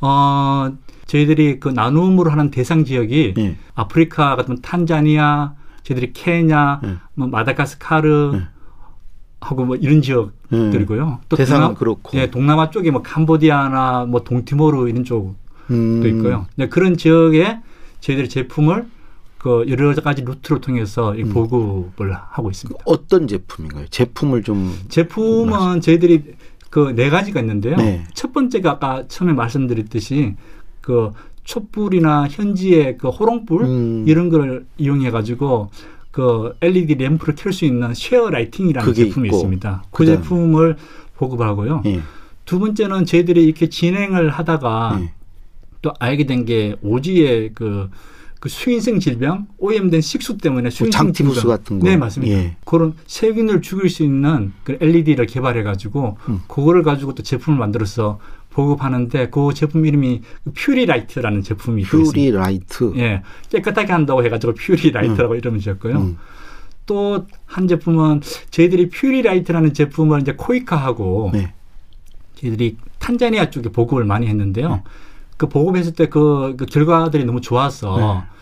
어, 0.01 0.73
저희들이 1.07 1.59
그 1.59 1.71
나눔으로 1.71 2.31
하는 2.31 2.51
대상 2.51 2.85
지역이 2.85 3.35
네. 3.37 3.57
아프리카 3.75 4.37
같은 4.37 4.61
탄자니아, 4.63 5.55
저희들이 5.83 6.13
케냐, 6.13 6.81
네. 6.83 6.95
뭐 7.15 7.27
마다가스카르 7.27 8.31
네. 8.35 8.43
하고 9.41 9.65
뭐 9.65 9.77
이런 9.77 10.03
지역들이고요. 10.03 11.21
또 11.29 11.37
대상은 11.37 11.61
동남, 11.63 11.75
그렇고. 11.75 12.19
예, 12.19 12.31
동남아 12.31 12.71
쪽에 12.71 12.91
뭐 12.91 13.03
캄보디아나 13.03 14.07
뭐 14.07 14.23
동티모르 14.23 14.89
이런 14.89 15.05
쪽도 15.05 15.37
음. 15.71 16.07
있고요. 16.07 16.47
그런 16.71 16.97
지역에 16.97 17.59
저희들이 18.01 18.29
제품을 18.29 18.87
그 19.39 19.65
여러 19.69 19.95
가지 19.95 20.23
루트를 20.23 20.61
통해서 20.61 21.13
음. 21.13 21.29
보급을 21.31 22.13
하고 22.13 22.51
있습니다. 22.51 22.81
어떤 22.85 23.27
제품인가요? 23.29 23.87
제품을 23.89 24.43
좀 24.43 24.75
제품은 24.89 25.81
저희들이 25.81 26.25
그 26.71 26.93
네 26.95 27.09
가지가 27.09 27.41
있는데요. 27.41 27.77
네. 27.77 28.05
첫 28.15 28.33
번째가 28.33 28.73
아까 28.73 29.05
처음에 29.09 29.33
말씀드렸듯이 29.33 30.35
그 30.81 31.13
촛불이나 31.45 32.29
현지의 32.29 32.99
그 32.99 33.09
호롱불 33.09 33.63
음. 33.65 34.05
이런 34.07 34.29
걸 34.29 34.67
이용해 34.77 35.11
가지고 35.11 35.71
그 36.11 36.55
LED 36.61 36.97
램프를 36.97 37.35
켤 37.37 37.53
수 37.53 37.65
있는 37.65 37.95
Share 37.95 38.29
Lighting이라는 38.31 38.93
제품이 38.93 39.29
있고. 39.29 39.37
있습니다. 39.37 39.85
그 39.91 40.05
그다음. 40.05 40.23
제품을 40.23 40.77
보급하고요. 41.17 41.83
예. 41.87 42.01
두 42.45 42.59
번째는 42.59 43.07
저희들이 43.07 43.45
이렇게 43.45 43.69
진행을 43.69 44.31
하다가 44.31 44.99
예. 45.01 45.13
또 45.81 45.93
알게 46.01 46.27
된 46.27 46.45
게 46.45 46.75
오지의 46.83 47.53
그, 47.55 47.89
그 48.41 48.49
수인성 48.49 49.01
질병, 49.01 49.49
오염된 49.59 50.01
식수 50.01 50.39
때문에 50.39 50.63
뭐 50.63 50.71
수인성 50.71 51.07
장티부스 51.07 51.47
같은 51.47 51.81
거. 51.81 51.87
네, 51.89 51.97
맞습니다. 51.97 52.37
예. 52.37 52.57
그런 52.65 52.95
세균을 53.07 53.63
죽일 53.63 53.91
수 53.91 54.05
있는 54.05 54.53
그 54.63 54.79
LED를 54.81 55.27
개발해 55.27 55.63
가지고 55.63 56.19
음. 56.29 56.41
그거를 56.47 56.83
가지고 56.83 57.15
또 57.15 57.23
제품을 57.23 57.59
만들어서 57.59 58.21
보급하는데 58.51 59.31
그 59.31 59.55
제품 59.55 59.87
이름이 59.87 60.23
퓨리라이트라는 60.55 61.43
제품이 61.43 61.83
퓨리라이트. 61.85 62.93
예, 62.97 63.23
깨끗하게 63.51 63.93
한다고 63.93 64.25
해 64.25 64.29
가지고 64.29 64.55
퓨리라이트라고 64.55 65.35
음. 65.35 65.39
이름을 65.39 65.61
지었고요. 65.61 65.97
음. 65.97 66.19
또한 66.87 67.69
제품은 67.69 68.23
저희들이 68.51 68.89
Purilight라는 68.89 69.75
제품을 69.75 70.23
이제 70.23 70.33
코이카하고 70.37 71.31
네. 71.35 71.53
저희들이 72.37 72.77
탄자니아 72.99 73.51
쪽에 73.51 73.69
보급을 73.71 74.05
많이 74.05 74.27
했는데요. 74.27 74.69
네. 74.69 74.83
그 75.39 75.49
보급했을 75.49 75.95
때그 75.95 76.57
그 76.59 76.67
결과들이 76.67 77.25
너무 77.25 77.41
좋아서 77.41 77.97
네. 77.97 78.39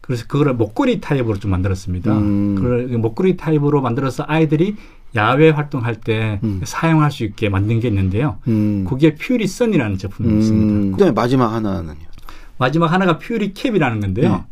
그래서 0.00 0.24
그거를 0.26 0.54
목걸이 0.54 1.02
타입으로 1.02 1.38
좀 1.38 1.50
만들었습니다. 1.50 2.16
음. 2.16 2.54
그걸 2.54 2.86
목걸이 2.96 3.36
타입으로 3.36 3.82
만들어서 3.82 4.24
아이들이 4.26 4.76
야외 5.14 5.50
활동할 5.50 5.96
때 5.96 6.40
음. 6.42 6.62
사용할 6.64 7.10
수 7.10 7.24
있게 7.24 7.50
만든 7.50 7.80
게 7.80 7.88
있는데요. 7.88 8.38
음. 8.46 8.86
그게 8.88 9.14
Purisun이라는 9.16 9.98
제품이 9.98 10.28
음. 10.30 10.38
있습니다. 10.38 10.96
그다음에 10.96 11.12
마지막 11.12 11.52
하나는요. 11.52 12.08
마지막 12.56 12.92
하나가 12.92 13.18
Puri 13.18 13.52
Cap이라는 13.52 14.00
건데요. 14.00 14.32
네. 14.32 14.44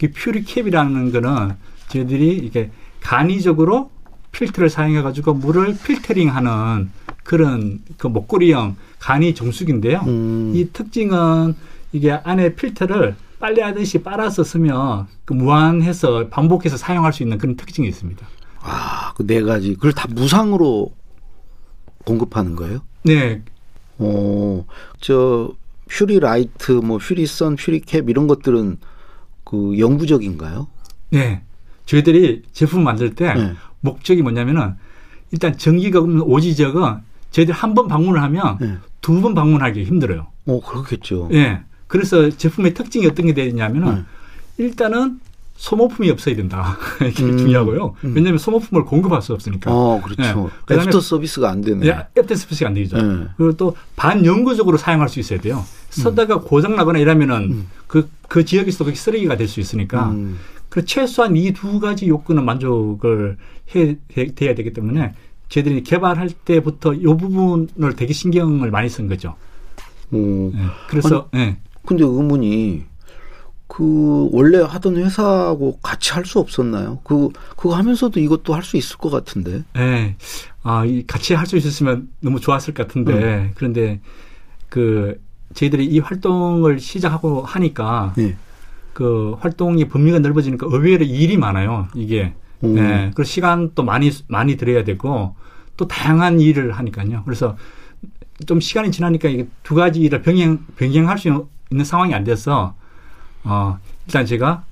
그 0.00 0.12
퓨리 0.12 0.42
캡이라는 0.42 1.12
거는 1.12 1.52
저희들이 1.88 2.38
이게 2.38 2.70
간이적으로 3.00 3.90
필터를 4.32 4.68
사용해 4.68 5.02
가지고 5.02 5.34
물을 5.34 5.76
필터링하는 5.84 6.90
그런 7.24 7.80
그 7.98 8.06
목걸이형 8.06 8.76
간이 9.00 9.34
정수기인데요. 9.34 10.00
음. 10.06 10.52
이 10.54 10.68
특징은 10.72 11.54
이게 11.92 12.12
안에 12.12 12.54
필터를 12.54 13.16
빨래하듯이 13.40 14.02
빨아서 14.02 14.44
쓰면 14.44 15.06
그 15.24 15.32
무한해서 15.34 16.28
반복해서 16.28 16.76
사용할 16.76 17.12
수 17.12 17.22
있는 17.22 17.38
그런 17.38 17.56
특징이 17.56 17.88
있습니다. 17.88 18.26
아, 18.60 19.12
그 19.14 19.26
네 19.26 19.42
가지. 19.42 19.74
그걸 19.74 19.92
다 19.92 20.06
무상으로 20.10 20.92
공급하는 22.04 22.56
거예요? 22.56 22.80
네. 23.04 23.42
어, 23.98 24.64
저 25.00 25.52
Puri 25.88 26.20
Light, 26.20 26.72
뭐 26.72 26.98
Puri 26.98 27.26
Sun, 27.26 27.56
Puri 27.56 27.80
Cap 27.80 28.02
이런 28.08 28.26
것들은 28.26 28.78
그 29.44 29.78
영구적인가요? 29.78 30.68
네. 31.10 31.42
저희들이 31.86 32.42
제품 32.52 32.82
만들 32.82 33.14
때 33.14 33.34
네. 33.34 33.52
목적이 33.80 34.22
뭐냐면은 34.22 34.74
일단 35.30 35.56
전기가 35.58 35.98
없는 36.00 36.22
오지 36.22 36.54
지역은 36.56 36.96
저희들 37.34 37.52
한번 37.52 37.88
방문을 37.88 38.22
하면 38.22 38.58
네. 38.60 38.74
두번 39.00 39.34
방문하기 39.34 39.82
힘들어요. 39.84 40.28
어, 40.46 40.60
그렇겠죠. 40.60 41.28
예. 41.32 41.42
네. 41.42 41.60
그래서 41.88 42.30
제품의 42.30 42.74
특징이 42.74 43.06
어떤 43.06 43.26
게 43.26 43.34
되냐면은 43.34 43.94
네. 43.96 44.02
일단은 44.58 45.18
소모품이 45.56 46.10
없어야 46.10 46.36
된다. 46.36 46.76
이게 47.08 47.24
음, 47.24 47.36
중요하고요. 47.38 47.94
음. 48.04 48.12
왜냐하면 48.14 48.38
소모품을 48.38 48.84
공급할 48.84 49.20
수 49.20 49.32
없으니까. 49.32 49.70
어, 49.72 50.00
그렇죠. 50.02 50.50
네. 50.68 50.74
애프터 50.76 51.00
서비스가 51.00 51.50
안 51.50 51.60
되네. 51.60 51.86
네, 51.86 52.06
애프터 52.16 52.34
서비스가 52.36 52.68
안 52.68 52.74
되죠. 52.74 52.96
네. 53.00 53.24
그리고 53.36 53.56
또 53.56 53.76
반영구적으로 53.96 54.76
사용할 54.76 55.08
수 55.08 55.18
있어야 55.20 55.40
돼요. 55.40 55.64
쓰다가 55.90 56.36
음. 56.36 56.40
고장 56.44 56.76
나거나 56.76 56.98
이러면은 57.00 57.66
그그 57.88 57.98
음. 57.98 58.10
그 58.28 58.44
지역에서 58.44 58.84
그게 58.84 58.96
쓰레기가 58.96 59.36
될 59.36 59.48
수 59.48 59.58
있으니까. 59.60 60.10
음. 60.10 60.38
그 60.68 60.84
최소한 60.84 61.36
이 61.36 61.52
두 61.52 61.78
가지 61.78 62.08
요구는 62.08 62.44
만족을 62.44 63.36
해 63.76 63.96
돼야 64.34 64.54
되기 64.56 64.72
때문에 64.72 65.14
저희들이 65.48 65.82
개발할 65.82 66.30
때부터 66.30 66.94
이 66.94 67.02
부분을 67.04 67.94
되게 67.96 68.12
신경을 68.12 68.70
많이 68.70 68.88
쓴 68.88 69.08
거죠. 69.08 69.34
음. 70.12 70.52
네. 70.54 70.58
그래서 70.88 71.28
아니, 71.32 71.44
네. 71.44 71.56
근데 71.86 72.04
의문이 72.04 72.84
그 73.66 74.28
원래 74.32 74.60
하던 74.60 74.96
회사하고 74.96 75.78
같이 75.82 76.12
할 76.12 76.24
수 76.26 76.38
없었나요? 76.38 77.00
그 77.04 77.28
그거 77.56 77.74
하면서도 77.76 78.20
이것도 78.20 78.54
할 78.54 78.62
수 78.62 78.76
있을 78.76 78.96
것 78.98 79.10
같은데. 79.10 79.62
네. 79.74 80.16
아, 80.62 80.84
이 80.84 81.04
같이 81.06 81.34
할 81.34 81.46
수 81.46 81.56
있었으면 81.56 82.08
너무 82.20 82.40
좋았을 82.40 82.74
것 82.74 82.86
같은데 82.86 83.12
음. 83.12 83.50
그런데 83.54 84.00
그 84.68 85.20
저희들이 85.54 85.86
이 85.86 85.98
활동을 85.98 86.78
시작하고 86.80 87.42
하니까 87.42 88.12
네. 88.16 88.36
그 88.92 89.36
활동이 89.40 89.86
범위가 89.88 90.18
넓어지니까 90.20 90.66
의외로 90.70 91.04
일이 91.04 91.36
많아요. 91.36 91.88
이게. 91.94 92.34
음. 92.62 92.74
네. 92.74 93.10
그리고 93.14 93.24
시간도 93.24 93.82
많이 93.82 94.10
많이 94.28 94.56
들여야 94.56 94.84
되고 94.84 95.34
또 95.76 95.88
다양한 95.88 96.40
일을 96.40 96.72
하니까요. 96.72 97.22
그래서 97.24 97.56
좀 98.46 98.60
시간이 98.60 98.90
지나니까 98.90 99.28
이게 99.28 99.46
두 99.62 99.74
가지 99.74 100.00
일을 100.00 100.22
병행 100.22 100.64
병행할 100.76 101.18
수 101.18 101.46
있는 101.70 101.84
상황이 101.84 102.14
안 102.14 102.24
돼서 102.24 102.74
어, 103.44 103.78
일단 104.06 104.26
제가 104.26 104.64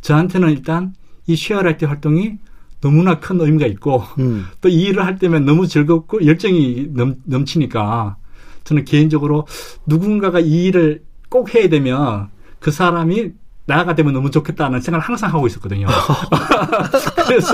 저한테는 0.00 0.50
일단 0.50 0.94
이 1.26 1.36
Sharelight 1.36 1.84
활동이 1.84 2.38
너무나 2.80 3.18
큰 3.18 3.40
의미가 3.40 3.66
있고 3.66 4.02
음. 4.18 4.46
또이 4.60 4.74
일을 4.74 5.04
할 5.04 5.18
때면 5.18 5.44
너무 5.44 5.66
즐겁고 5.66 6.24
열정이 6.24 6.88
넘, 6.92 7.16
넘치니까 7.24 8.16
저는 8.64 8.84
개인적으로 8.84 9.46
누군가가 9.86 10.40
이 10.40 10.64
일을 10.64 11.02
꼭 11.28 11.54
해야 11.54 11.68
되면 11.68 12.28
그 12.60 12.70
사람이 12.70 13.32
나가 13.68 13.94
되면 13.94 14.14
너무 14.14 14.30
좋겠다는 14.30 14.80
생각을 14.80 15.04
항상 15.04 15.32
하고 15.32 15.46
있었거든요. 15.46 15.86
그래서 17.26 17.52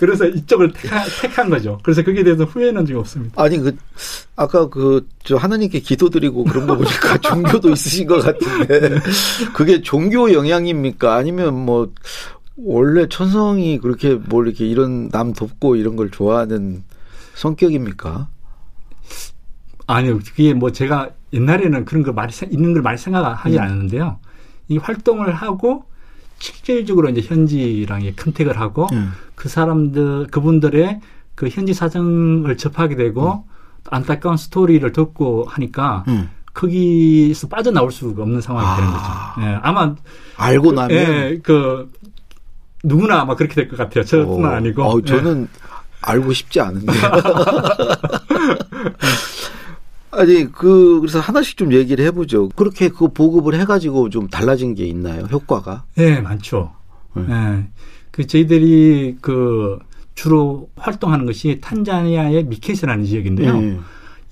그래서 0.00 0.26
이쪽을 0.26 0.72
택한, 0.72 1.06
택한, 1.20 1.50
거죠. 1.50 1.78
그래서 1.82 2.02
거기에 2.02 2.24
대해서 2.24 2.44
후회는 2.44 2.86
좀 2.86 2.96
없습니다. 2.96 3.40
아니 3.40 3.58
그 3.58 3.76
아까 4.36 4.68
그 4.68 5.06
저 5.26 5.36
하나님께 5.36 5.80
기도드리고 5.80 6.44
그런 6.44 6.68
거 6.68 6.76
보니까 6.76 7.18
종교도 7.20 7.70
있으신 7.70 8.06
것 8.06 8.24
같은데 8.24 9.00
그게 9.54 9.82
종교 9.82 10.32
영향입니까? 10.32 11.14
아니면 11.16 11.52
뭐 11.54 11.92
원래 12.56 13.08
천성이 13.08 13.78
그렇게 13.78 14.14
뭘 14.14 14.46
이렇게 14.46 14.64
이런 14.66 15.08
남 15.08 15.32
돕고 15.32 15.74
이런 15.74 15.96
걸 15.96 16.10
좋아하는 16.10 16.84
성격입니까? 17.34 18.28
아니요, 19.88 20.20
그게 20.24 20.54
뭐 20.54 20.70
제가 20.70 21.10
옛날에는 21.32 21.84
그런 21.84 22.04
걸 22.04 22.14
많이 22.14 22.32
있는 22.48 22.72
걸 22.72 22.82
많이 22.82 22.96
생각하지 22.96 23.56
음. 23.56 23.62
않았는데요. 23.62 24.18
이 24.68 24.78
활동을 24.78 25.32
하고 25.34 25.84
실질적으로 26.38 27.08
이제 27.08 27.20
현지랑 27.22 28.02
컨택을 28.16 28.60
하고 28.60 28.86
음. 28.92 29.12
그 29.34 29.48
사람들 29.48 30.26
그분들의 30.30 31.00
그 31.34 31.48
현지 31.48 31.72
사정을 31.74 32.56
접하게 32.56 32.96
되고 32.96 33.32
음. 33.32 33.40
안타까운 33.90 34.36
스토리를 34.36 34.90
듣고 34.92 35.44
하니까 35.48 36.04
음. 36.08 36.28
거기서 36.54 37.48
빠져나올 37.48 37.92
수가 37.92 38.22
없는 38.22 38.40
상황이 38.40 38.66
아. 38.66 38.76
되는 38.76 38.90
거죠. 38.90 39.04
예, 39.50 39.58
아마 39.62 39.94
알고 40.36 40.72
나면 40.72 40.90
예, 40.96 41.38
그 41.42 41.90
누구나 42.82 43.20
아마 43.20 43.34
그렇게 43.36 43.54
될 43.54 43.68
것 43.68 43.76
같아요. 43.76 44.04
저뿐만 44.04 44.52
어. 44.52 44.56
아니고. 44.56 44.82
어, 44.82 45.00
저는 45.02 45.42
예. 45.42 45.46
알고 46.02 46.32
싶지 46.32 46.60
않은데. 46.60 46.92
아니 50.16 50.50
그 50.50 51.00
그래서 51.00 51.20
하나씩 51.20 51.56
좀 51.56 51.72
얘기를 51.72 52.04
해보죠. 52.06 52.48
그렇게 52.50 52.88
그 52.88 53.08
보급을 53.08 53.54
해가지고 53.60 54.10
좀 54.10 54.28
달라진 54.28 54.74
게 54.74 54.86
있나요? 54.86 55.24
효과가? 55.24 55.84
네, 55.96 56.20
많죠. 56.20 56.72
네. 57.14 57.22
네. 57.28 57.68
그 58.10 58.26
저희들이 58.26 59.18
그 59.20 59.78
주로 60.14 60.70
활동하는 60.76 61.26
것이 61.26 61.58
탄자니아의 61.60 62.44
미케스라는 62.44 63.04
지역인데요. 63.04 63.60
네. 63.60 63.78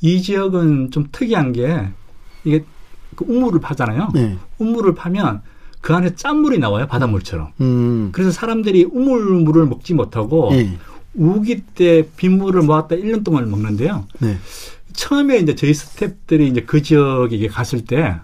이 0.00 0.22
지역은 0.22 0.90
좀 0.90 1.06
특이한 1.12 1.52
게 1.52 1.88
이게 2.44 2.64
그 3.14 3.24
우물을 3.28 3.60
파잖아요. 3.60 4.08
네. 4.14 4.38
우물을 4.58 4.94
파면 4.94 5.42
그 5.80 5.94
안에 5.94 6.14
짠물이 6.14 6.58
나와요 6.58 6.86
바닷물처럼. 6.86 7.48
음. 7.60 8.08
그래서 8.12 8.30
사람들이 8.30 8.84
우물물을 8.84 9.66
먹지 9.66 9.92
못하고 9.92 10.48
네. 10.50 10.78
우기 11.14 11.62
때 11.74 12.08
빗물을 12.16 12.62
모았다 12.62 12.96
1년 12.96 13.22
동안 13.22 13.50
먹는데요. 13.50 14.06
네. 14.94 15.00
처음에 15.00 15.38
이제 15.38 15.54
저희 15.54 15.72
스탭들이 15.72 16.50
이제 16.50 16.62
그 16.62 16.82
지역에 16.82 17.46
갔을 17.48 17.84
때 17.84 18.16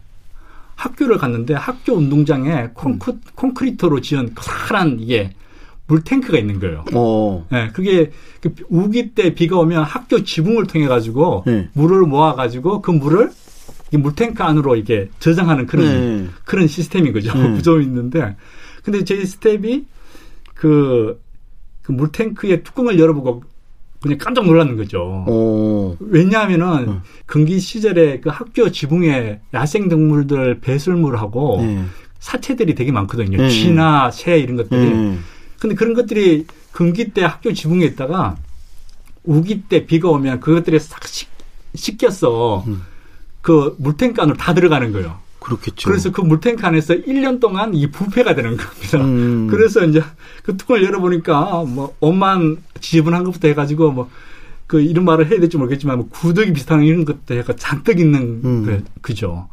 학교를 0.77 1.19
갔는데 1.19 1.55
학교 1.55 1.95
운동장에 1.95 2.69
콘크, 2.73 3.11
음. 3.11 3.21
콘크리트로 3.35 4.01
지은 4.01 4.35
커다란 4.35 4.99
이게 4.99 5.35
물탱크가 5.89 6.39
있는 6.39 6.61
거예요. 6.61 6.85
어. 6.95 7.47
네, 7.51 7.69
그게 7.73 8.13
그 8.41 8.55
우기 8.69 9.11
때 9.11 9.35
비가 9.35 9.59
오면 9.59 9.83
학교 9.83 10.23
지붕을 10.23 10.67
통해 10.67 10.87
가지고 10.87 11.43
네. 11.47 11.69
물을 11.73 12.03
모아 12.03 12.35
가지고 12.35 12.81
그 12.81 12.93
물을 12.93 13.31
이 13.93 13.97
물탱크 13.97 14.43
안으로 14.43 14.77
이게 14.77 15.09
저장하는 15.19 15.67
그런 15.67 15.85
네. 15.87 16.29
그런 16.45 16.69
시스템인 16.69 17.13
거죠. 17.13 17.35
네. 17.37 17.53
구조 17.53 17.81
있는데 17.81 18.37
근데 18.85 19.05
저희 19.05 19.27
스텝이 19.27 19.85
그, 20.55 21.21
그 21.83 21.93
물탱크의 21.93 22.63
뚜껑을 22.63 22.99
열어보고 22.99 23.43
그냥 24.01 24.19
깜짝 24.19 24.47
놀랐는 24.47 24.77
거죠. 24.77 25.25
오. 25.29 25.97
왜냐하면은 26.01 26.89
어. 26.89 27.03
금기 27.27 27.61
시절에 27.61 28.21
그 28.21 28.31
학교 28.31 28.71
지붕에 28.71 29.41
야생 29.53 29.89
동물들 29.89 30.61
배설물하고 30.61 31.59
네. 31.61 31.85
사체들이 32.19 32.75
되게 32.75 32.93
많거든요. 32.93 33.37
네. 33.37 33.49
쥐나 33.49 34.11
새 34.11 34.39
이런 34.39 34.57
것들이. 34.57 34.91
네. 34.91 35.19
근데 35.59 35.75
그런 35.75 35.93
것들이 35.95 36.47
금기 36.73 37.13
때 37.13 37.23
학교 37.23 37.53
지붕에 37.53 37.85
있다가 37.85 38.37
우기 39.25 39.65
때 39.69 39.85
비가 39.85 40.09
오면 40.09 40.41
그것들이 40.41 40.79
싹 40.81 41.07
식, 41.07 41.29
씻겼어. 41.75 42.65
음. 42.67 42.83
그 43.43 43.77
물탱크 43.79 44.21
안으로 44.21 44.37
다 44.37 44.55
들어가는 44.55 44.93
거예요. 44.93 45.19
그렇겠죠. 45.41 45.89
그래서 45.89 46.13
그 46.13 46.21
물탱크 46.21 46.65
안에서 46.67 46.95
1년 46.95 47.41
동안 47.41 47.75
이 47.75 47.91
부패가 47.91 48.35
되는 48.35 48.57
겁니다. 48.57 48.99
음. 48.99 49.47
그래서 49.49 49.85
이제 49.85 50.03
그 50.43 50.57
뚜껑을 50.57 50.85
열어보니까 50.85 51.65
뭐 51.67 51.95
옷만 52.01 52.59
지저분한 52.81 53.25
것부터 53.25 53.49
해가지고 53.49 53.93
뭐 53.93 54.11
그 54.71 54.81
이런 54.81 55.05
말을 55.05 55.29
해야 55.29 55.41
될지 55.41 55.57
모르겠지만 55.57 55.97
뭐 55.97 56.09
구더기 56.09 56.53
비슷한 56.53 56.85
이런 56.85 57.05
것도 57.05 57.35
해가 57.35 57.57
잔뜩 57.57 57.99
있는 57.99 58.41
음. 58.45 58.65
그, 58.65 58.85
그죠. 59.01 59.49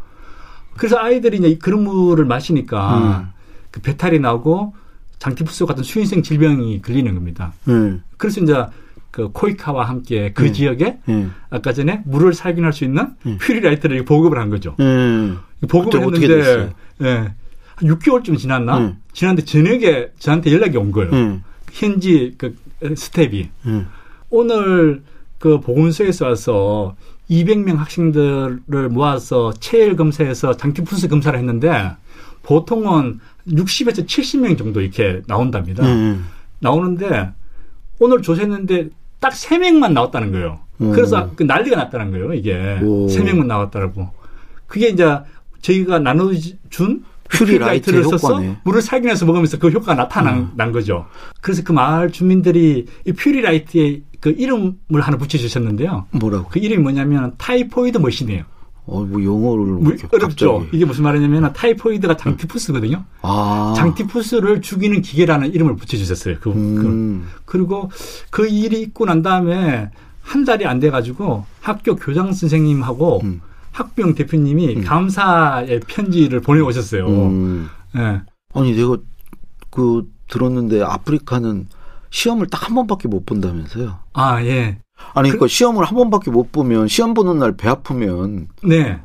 그래서 0.77 0.99
아이들이 0.99 1.37
이제 1.37 1.57
그런 1.59 1.85
물을 1.85 2.23
마시니까 2.23 2.97
음. 2.97 3.27
그 3.71 3.81
배탈이 3.81 4.19
나고 4.19 4.75
장티푸스 5.17 5.65
같은 5.65 5.81
수인성 5.81 6.21
질병이 6.21 6.83
걸리는 6.83 7.15
겁니다. 7.15 7.53
음. 7.67 8.03
그래서 8.17 8.41
이제 8.41 8.63
그 9.09 9.29
코이카와 9.31 9.85
함께 9.89 10.33
그 10.33 10.45
음. 10.45 10.53
지역에 10.53 10.99
음. 11.09 11.33
아까 11.49 11.73
전에 11.73 12.03
물을 12.05 12.35
살균할 12.35 12.71
수 12.71 12.83
있는 12.83 13.15
음. 13.25 13.39
퓨리라이트를 13.41 14.05
보급을 14.05 14.37
한 14.37 14.51
거죠. 14.51 14.75
음. 15.61 15.67
보급을 15.67 16.01
했는데 16.01 16.73
예. 17.01 17.07
한 17.75 17.87
6개월쯤 17.87 18.37
지났나? 18.37 18.77
음. 18.79 18.97
지났는데 19.13 19.45
저녁에 19.45 20.07
저한테 20.19 20.51
연락이 20.51 20.77
온 20.77 20.91
거예요. 20.91 21.11
음. 21.11 21.43
현지 21.71 22.33
그 22.37 22.55
스텝이 22.95 23.49
오늘 24.29 25.03
그 25.39 25.59
보건소에서 25.59 26.27
와서 26.27 26.95
200명 27.29 27.75
학생들을 27.75 28.89
모아서 28.89 29.53
체열 29.59 29.95
검사해서 29.95 30.55
장티푸스 30.57 31.07
검사를 31.07 31.37
했는데 31.37 31.91
보통은 32.43 33.19
60에서 33.47 34.05
70명 34.05 34.57
정도 34.57 34.81
이렇게 34.81 35.21
나온답니다. 35.27 35.83
나오는데 36.59 37.31
오늘 37.99 38.21
조사했는데 38.21 38.89
딱 39.19 39.33
3명만 39.33 39.93
나왔다는 39.93 40.31
거예요. 40.31 40.59
음. 40.81 40.91
그래서 40.91 41.31
그 41.35 41.43
난리가 41.43 41.75
났다는 41.75 42.11
거예요, 42.11 42.33
이게. 42.33 42.79
오. 42.81 43.07
3명만 43.07 43.45
나왔다라고. 43.47 44.09
그게 44.67 44.89
이제 44.89 45.17
저희가 45.61 45.99
나눠준 45.99 47.03
Puri 47.29 47.57
Light를 47.57 48.03
써서 48.05 48.41
물을 48.63 48.81
살균해서 48.81 49.25
먹으면서 49.25 49.59
그 49.59 49.69
효과가 49.69 49.95
나타난 49.95 50.51
음. 50.57 50.71
거죠. 50.71 51.05
그래서 51.41 51.61
그 51.63 51.71
마을 51.71 52.11
주민들이 52.11 52.85
이 53.05 53.11
Puri 53.11 53.41
Light의 53.41 54.03
그 54.19 54.31
이름을 54.31 55.01
하나 55.01 55.17
붙여주셨는데요. 55.17 56.07
뭐라고? 56.11 56.49
그 56.49 56.59
이름이 56.59 56.81
뭐냐면 56.81 57.33
typhoid 57.37 57.97
machine이에요. 57.97 58.43
어, 58.87 59.01
뭐 59.03 59.21
영어를 59.21 59.65
뭐, 59.65 59.93
어렵죠. 60.13 60.65
이게 60.71 60.85
무슨 60.85 61.03
말이냐면 61.03 61.51
typhoid가 61.51 62.15
장티푸스거든요. 62.15 63.03
아. 63.21 63.73
장티푸스를 63.75 64.61
죽이는 64.61 65.01
기계라는 65.01 65.53
이름을 65.53 65.75
붙여주셨어요. 65.75 66.37
그, 66.39 66.51
음. 66.51 67.27
그, 67.45 67.57
리고 67.57 67.91
그 68.29 68.47
일이 68.47 68.81
있고 68.81 69.05
난 69.05 69.21
다음에 69.21 69.89
한 70.21 70.45
달이 70.45 70.65
안 70.65 70.79
돼가지고 70.79 71.45
학교 71.59 71.95
교장 71.95 72.31
선생님하고 72.31 73.21
음. 73.23 73.41
학부형 73.77 74.15
대표님이 74.15 74.77
음. 74.77 74.83
감사의 74.83 75.81
편지를 75.87 76.39
보내오셨어요. 76.41 77.07
음. 77.07 77.69
네. 77.93 78.21
아니 78.53 78.73
내가 78.75 78.97
그 79.69 80.09
들었는데 80.27 80.81
아프리카는 80.81 81.67
시험을 82.09 82.47
딱 82.47 82.67
한 82.67 82.75
번밖에 82.75 83.07
못 83.07 83.25
본다면서요? 83.25 83.99
아 84.13 84.43
예. 84.43 84.79
아니 85.13 85.29
그러니까 85.29 85.39
그, 85.39 85.47
시험을 85.47 85.85
한 85.85 85.95
번밖에 85.95 86.31
못 86.31 86.51
보면 86.51 86.87
시험 86.87 87.13
보는 87.13 87.37
날 87.39 87.53
배 87.55 87.69
아프면 87.69 88.47
네. 88.63 88.99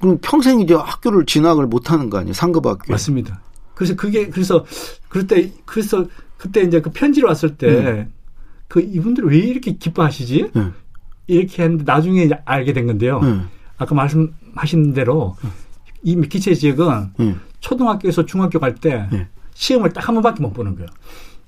그럼 0.00 0.18
평생 0.22 0.60
이제 0.60 0.74
학교를 0.74 1.26
진학을 1.26 1.66
못 1.66 1.90
하는 1.90 2.08
거 2.08 2.18
아니에요? 2.18 2.32
상급 2.32 2.64
학교. 2.66 2.90
맞습니다. 2.92 3.40
그래서 3.74 3.94
그게 3.94 4.28
그래서 4.28 4.64
그럴 5.08 5.26
때 5.26 5.52
그래서 5.66 6.06
그때 6.38 6.62
이제 6.62 6.80
그 6.80 6.90
편지를 6.90 7.28
왔을 7.28 7.56
때그 7.56 8.08
음. 8.76 8.82
이분들이 8.82 9.26
왜 9.26 9.36
이렇게 9.38 9.72
기뻐하시지? 9.72 10.52
음. 10.56 10.72
이렇게 11.26 11.62
했는데 11.62 11.84
나중에 11.84 12.28
알게 12.46 12.72
된 12.72 12.86
건데요. 12.86 13.20
음. 13.22 13.48
아까 13.78 13.94
말씀하신 13.94 14.92
대로 14.92 15.36
이 16.02 16.16
미키체 16.16 16.54
지역은 16.54 17.12
초등학교에서 17.60 18.26
중학교 18.26 18.58
갈때 18.58 19.08
시험을 19.54 19.92
딱 19.92 20.08
한 20.08 20.14
번밖에 20.14 20.42
못 20.42 20.52
보는 20.52 20.74
거예요. 20.76 20.88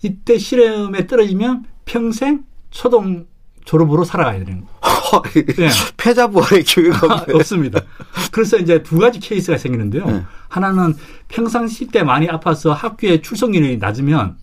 이때 0.03 0.39
실험에 0.39 1.07
떨어지면 1.07 1.65
평생 1.85 2.45
초등 2.71 3.27
졸업으로 3.65 4.05
살아가야 4.05 4.45
되는 4.45 4.65
거예요. 4.65 4.81
네. 5.57 5.69
패자부활의 5.97 6.65
교육은 6.65 7.11
아, 7.11 7.25
없습니다. 7.35 7.81
그래서 8.33 8.57
이제 8.59 8.83
두 8.83 8.99
가지 8.99 9.19
케이스가 9.19 9.59
생기는데요. 9.59 10.07
네. 10.07 10.23
하나는 10.49 10.95
평상시 11.29 11.87
때 11.89 12.03
많이 12.03 12.29
아파서 12.29 12.73
학교에 12.73 13.21
출석률이 13.21 13.79
낮으면 13.79 14.37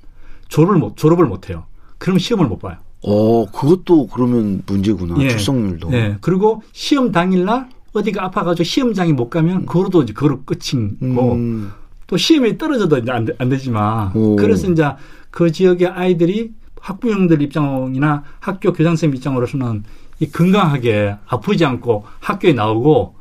졸업을 0.50 0.76
못, 0.78 0.98
졸업을 0.98 1.26
못 1.26 1.50
해요. 1.50 1.66
그럼 1.98 2.20
시험을 2.20 2.48
못 2.48 2.60
봐요. 2.60 2.78
어, 3.02 3.46
그것도 3.52 4.08
그러면 4.08 4.62
문제구나. 4.66 5.16
예. 5.24 5.30
출석률도. 5.30 5.94
예. 5.94 6.18
그리고 6.22 6.62
시험 6.74 7.12
당일날 7.12 7.70
어디가 7.94 8.24
아파가지고 8.26 8.64
시험장에 8.64 9.14
못 9.14 9.30
가면 9.30 9.66
그거도 9.66 10.04
이제 10.04 10.14
그거로 10.14 10.42
끝인 10.44 10.98
거고 11.16 11.34
음. 11.34 11.72
또 12.06 12.18
시험이 12.18 12.58
떨어져도 12.58 12.98
이제 13.00 13.12
안, 13.12 13.26
되, 13.26 13.34
안 13.38 13.50
되지만 13.50 14.12
오. 14.16 14.36
그래서 14.36 14.70
이제 14.72 14.86
그 15.32 15.52
지역의 15.52 15.88
아이들이 15.88 16.52
학부형들 16.80 17.42
입장이나 17.42 18.24
학교 18.40 18.72
교장선생 18.72 19.12
입장으로서는 19.16 19.84
이 20.20 20.30
건강하게 20.30 21.16
아프지 21.28 21.66
않고 21.66 22.06
학교에 22.20 22.54
나오고 22.54 23.16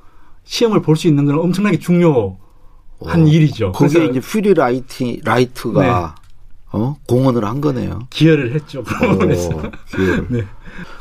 시험을 0.44 0.82
볼 0.82 0.96
수 0.96 1.08
있는 1.08 1.26
건 1.26 1.38
엄청나게 1.38 1.78
중요한 1.78 2.36
오. 3.00 3.26
일이죠. 3.26 3.72
그게 3.72 4.06
이제 4.06 4.20
Puri 4.20 4.54
Light 4.54 5.18
Light가 5.24 5.82
네. 5.82 6.26
어? 6.72 6.96
공헌을 7.08 7.44
한 7.44 7.60
거네요. 7.60 8.00
기여를 8.10 8.54
했죠. 8.54 8.80
오, 8.80 9.18
기여를. 9.96 10.26
네. 10.30 10.44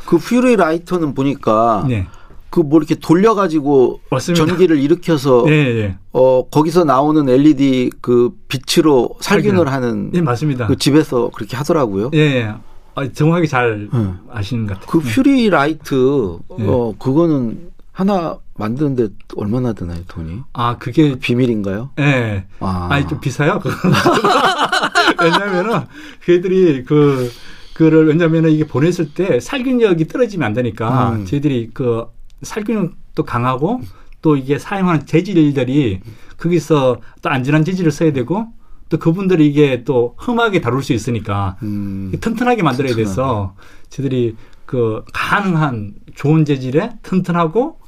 그 0.06 0.18
Puri 0.18 0.56
Light는 0.56 1.14
보니까 1.14 1.84
네. 1.88 2.06
그 2.50 2.60
뭐 2.60 2.78
이렇게 2.78 2.94
돌려가지고 2.94 4.00
맞습니다. 4.10 4.46
전기를 4.46 4.78
일으켜서 4.78 5.44
네, 5.46 5.74
네. 5.74 5.98
어 6.12 6.46
거기서 6.48 6.84
나오는 6.84 7.28
LED 7.28 7.90
그 8.00 8.30
빛으로 8.48 9.10
살균을 9.20 9.70
하는 9.70 10.10
네 10.12 10.22
맞습니다. 10.22 10.66
그 10.66 10.76
집에서 10.76 11.30
그렇게 11.34 11.56
하더라고요. 11.56 12.10
예, 12.14 12.18
예. 12.18 12.54
아, 12.94 13.12
정확하게 13.12 13.46
잘 13.46 13.88
네. 13.92 14.12
아시는 14.30 14.66
것 14.66 14.74
같아요. 14.80 14.86
그 14.90 15.00
Puri 15.00 15.50
Light 15.50 16.38
네. 16.58 16.66
어 16.66 16.94
그거는 16.98 17.70
하나 17.92 18.38
만드는데 18.54 19.08
얼마나 19.36 19.72
드나요 19.74 19.98
돈이? 20.08 20.40
아 20.54 20.78
그게 20.78 21.18
비밀인가요? 21.18 21.90
예. 21.98 22.02
네. 22.02 22.46
아. 22.60 22.88
아니 22.90 23.06
좀 23.06 23.20
비싸요. 23.20 23.60
왜냐하면은 25.20 25.80
걔들이 26.24 26.84
그 26.84 27.30
그를 27.74 28.06
왜냐면은 28.08 28.50
이게 28.50 28.66
보냈을 28.66 29.12
때 29.12 29.40
살균력이 29.40 30.08
떨어지면 30.08 30.46
안 30.46 30.52
되니까 30.54 31.10
음. 31.12 31.26
저희들이 31.26 31.70
그 31.74 32.06
살균력도 32.42 33.24
강하고 33.24 33.80
또 34.22 34.36
이게 34.36 34.58
사용하는 34.58 35.06
재질들이 35.06 36.00
거기서 36.36 36.98
또 37.22 37.30
안전한 37.30 37.64
재질을 37.64 37.90
써야 37.90 38.12
되고 38.12 38.46
또 38.88 38.98
그분들이 38.98 39.46
이게 39.46 39.84
또 39.84 40.16
험하게 40.26 40.60
다룰 40.60 40.82
수 40.82 40.92
있으니까 40.92 41.56
음, 41.62 42.12
튼튼하게 42.20 42.62
만들어야 42.62 42.90
튼튼하게. 42.90 43.04
돼서 43.08 43.54
저희들이 43.90 44.36
그 44.64 45.02
가능한 45.12 45.94
좋은 46.14 46.44
재질에 46.44 46.90
튼튼하고 47.02 47.78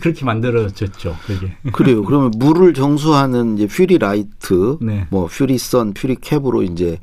그렇게 0.00 0.24
만들어졌죠. 0.26 1.16
그게. 1.26 1.56
그래요. 1.72 2.04
그러면 2.04 2.30
물을 2.36 2.74
정수하는 2.74 3.56
이제 3.56 3.66
Puri 3.66 3.96
Light, 3.96 4.76
네. 4.82 5.06
뭐 5.10 5.26
Puri 5.26 5.56
Sun, 5.56 5.94
Puri 5.94 6.16
Cap으로 6.16 6.62
이제 6.62 6.98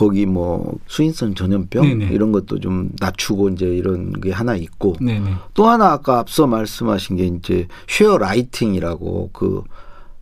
거기 0.00 0.24
뭐 0.24 0.78
수인성 0.86 1.34
전염병 1.34 1.82
네네. 1.98 2.14
이런 2.14 2.32
것도 2.32 2.58
좀 2.58 2.88
낮추고 2.98 3.50
이제 3.50 3.66
이런 3.66 4.12
게 4.12 4.32
하나 4.32 4.56
있고 4.56 4.96
네네. 4.98 5.34
또 5.52 5.68
하나 5.68 5.92
아까 5.92 6.18
앞서 6.18 6.46
말씀하신 6.46 7.16
게 7.16 7.26
이제 7.26 7.68
Share 7.86 8.16
Lighting이라고 8.16 9.28
그 9.34 9.62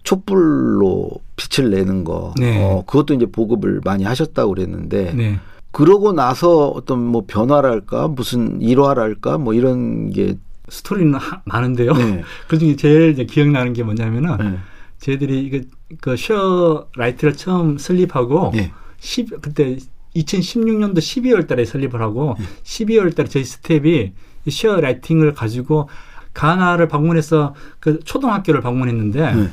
촛불로 0.03 1.13
빛을 1.37 1.71
내는 1.71 2.03
거 2.03 2.35
네. 2.41 2.61
어, 2.61 2.83
그것도 2.89 3.15
이제 3.15 3.27
보급을 3.27 3.81
많이 3.85 4.03
하셨다고 4.03 4.53
그랬는데 4.53 5.15
네. 5.15 5.39
그러고 5.71 6.13
나서 6.13 6.71
어떤 6.71 6.99
뭐 6.99 7.23
변화랄까 7.29 8.09
무슨 8.09 8.61
일화랄까 8.61 9.39
뭐 9.39 9.55
이런 9.55 10.11
게 10.11 10.35
스토리는 10.69 11.15
하, 11.15 11.41
많은데요. 11.45 11.93
네. 11.93 12.25
그중에 12.49 12.75
제일 12.75 13.13
이제 13.13 13.25
기억나는 13.25 13.75
게 13.75 13.85
뭐냐면은 13.85 14.39
네. 14.39 14.59
저희들이 14.99 15.41
이거 15.45 15.61
그 16.01 16.17
Share 16.17 16.89
Light를 16.97 17.35
처음 17.35 17.79
설립하고 17.79 18.51
네. 18.53 18.73
10, 19.01 19.41
그때 19.41 19.79
2016년도 20.17 20.99
12월 20.99 21.47
달에 21.47 21.65
설립을 21.65 22.01
하고 22.01 22.37
네. 22.39 22.45
12월 22.65 23.15
달에 23.15 23.29
저희 23.29 23.45
스텝이 23.45 24.13
Share 24.49 24.81
Lighting을 24.81 25.35
가지고 25.35 25.89
가나를 26.35 26.89
방문해서 26.89 27.55
그 27.81 28.01
초등학교를 28.01 28.61
방문했는데 28.61 29.35
네. 29.35 29.51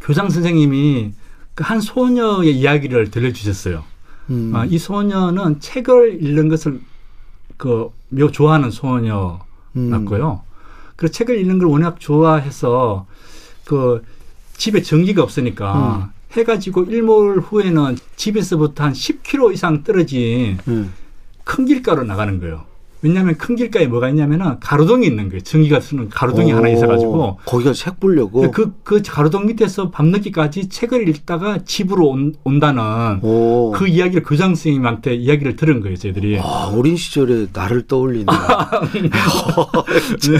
교장 0.00 0.30
선생님이 0.30 1.12
그 1.54 1.64
한 1.64 1.80
소녀의 1.80 2.56
이야기를 2.56 3.10
들려주셨어요. 3.10 3.84
음. 4.30 4.52
아, 4.54 4.64
이 4.64 4.78
소녀는 4.78 5.60
책을 5.60 6.22
읽는 6.22 6.48
것을 6.48 6.80
그 7.56 7.90
묘 8.12 8.30
좋아하는 8.30 8.70
소녀였고요. 8.70 9.42
음. 9.76 10.06
그래서 10.96 11.12
책을 11.12 11.38
읽는 11.40 11.58
걸 11.58 11.68
워낙 11.68 11.98
좋아해서 11.98 13.06
그 13.64 14.02
집에 14.56 14.82
전기가 14.82 15.22
없으니까 15.22 15.96
음. 15.96 16.21
해가 16.32 16.58
지고 16.58 16.84
일몰 16.84 17.40
후에는 17.40 17.96
집에서부터 18.16 18.84
한 18.84 18.92
10km 18.92 19.52
이상 19.52 19.82
떨어진 19.82 20.58
음. 20.68 20.92
큰 21.44 21.64
길가로 21.64 22.04
나가는 22.04 22.40
거예요. 22.40 22.64
왜냐하면 23.02 23.36
큰 23.36 23.56
길가에 23.56 23.88
뭐가 23.88 24.08
있냐면은 24.10 24.60
가로등이 24.60 25.04
있는 25.04 25.28
거예요. 25.28 25.40
전기가 25.42 25.80
쓰는 25.80 26.08
가로등이 26.08 26.52
오, 26.52 26.56
하나 26.56 26.68
있어가지고 26.68 27.38
거기가 27.44 27.72
책 27.72 27.98
보려고 27.98 28.48
그, 28.52 28.72
그 28.84 29.02
가로등 29.02 29.46
밑에서 29.46 29.90
밤늦게까지 29.90 30.68
책을 30.68 31.08
읽다가 31.08 31.58
집으로 31.64 32.08
온, 32.08 32.34
온다는 32.44 33.18
오. 33.22 33.72
그 33.72 33.88
이야기를 33.88 34.22
교장 34.22 34.54
선생님한테 34.54 35.16
이야기를 35.16 35.56
들은 35.56 35.80
거예요. 35.80 35.96
저희들이. 35.96 36.38
아, 36.38 36.72
어린 36.72 36.96
시절에 36.96 37.48
나를 37.52 37.88
떠올리네. 37.88 38.26
네. 40.22 40.38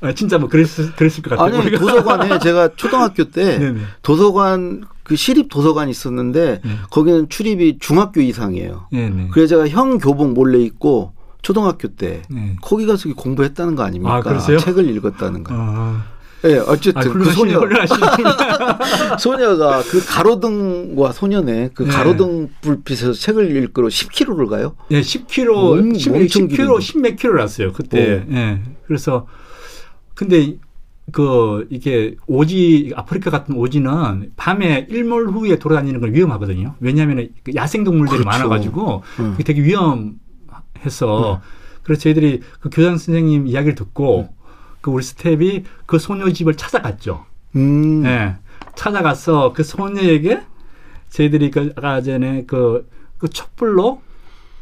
아, 0.00 0.12
진짜 0.12 0.38
뭐 0.38 0.48
그랬을, 0.48 0.92
그랬을 0.92 1.22
것 1.22 1.36
같아요. 1.36 1.60
아니 1.60 1.70
도서관에 1.72 2.38
제가 2.38 2.70
초등학교 2.76 3.24
때 3.24 3.58
네네. 3.58 3.80
도서관 4.02 4.84
그 5.02 5.16
시립 5.16 5.48
도서관 5.48 5.88
있었는데 5.88 6.60
네. 6.64 6.70
거기는 6.90 7.28
출입이 7.28 7.78
중학교 7.80 8.20
이상이에요. 8.20 8.88
네네. 8.92 9.28
그래서 9.32 9.56
제가 9.56 9.68
형 9.68 9.98
교복 9.98 10.32
몰래 10.32 10.58
입고 10.58 11.12
초등학교 11.42 11.88
때 11.88 12.22
네. 12.28 12.56
거기 12.60 12.86
가서 12.86 13.08
공부했다는 13.14 13.74
거 13.74 13.82
아닙니까? 13.82 14.22
아, 14.24 14.38
책을 14.38 14.88
읽었다는 14.96 15.44
거. 15.44 15.54
아. 15.56 16.04
예, 16.44 16.48
네, 16.50 16.58
어쨌든 16.58 17.10
아, 17.10 17.12
그 17.12 17.24
소녀 17.32 17.60
소녀가 19.18 19.82
그 19.82 20.04
가로등과 20.04 21.10
소년의 21.10 21.70
그 21.74 21.82
네. 21.82 21.90
가로등 21.90 22.50
불빛에서 22.60 23.12
책을 23.12 23.50
읽으러 23.56 23.88
10km를 23.88 24.48
가요? 24.48 24.76
네, 24.88 25.00
10km, 25.00 25.78
음, 25.78 25.94
10, 25.94 26.12
10km, 26.12 26.78
10몇 26.78 27.16
킬로를 27.16 27.40
왔어요 27.40 27.72
그때. 27.72 27.98
예. 27.98 28.24
네. 28.28 28.62
그래서 28.86 29.26
근데 30.18 30.56
그 31.12 31.68
이게 31.70 32.16
오지 32.26 32.92
아프리카 32.96 33.30
같은 33.30 33.54
오지는 33.54 34.32
밤에 34.36 34.88
일몰 34.90 35.28
후에 35.28 35.60
돌아다니는 35.60 36.00
건 36.00 36.12
위험하거든요. 36.12 36.74
왜냐하면 36.80 37.28
그 37.44 37.52
야생 37.54 37.84
동물들이 37.84 38.24
그렇죠. 38.24 38.28
많아가지고 38.28 39.02
음. 39.20 39.36
되게 39.44 39.62
위험해서 39.62 41.34
음. 41.34 41.38
그래서 41.84 42.02
저희들이 42.02 42.40
그 42.58 42.68
교장 42.68 42.98
선생님 42.98 43.46
이야기를 43.46 43.76
듣고 43.76 44.22
음. 44.22 44.28
그 44.80 44.90
우리 44.90 45.04
스텝이 45.04 45.62
그 45.86 46.00
소녀 46.00 46.28
집을 46.32 46.56
찾아갔죠. 46.56 47.24
음. 47.54 48.02
네. 48.02 48.34
찾아가서 48.74 49.52
그 49.52 49.62
소녀에게 49.62 50.42
저희들이 51.10 51.52
그 51.52 51.72
아까 51.76 52.02
전에 52.02 52.42
그, 52.44 52.90
그 53.18 53.28
촛불로 53.28 54.02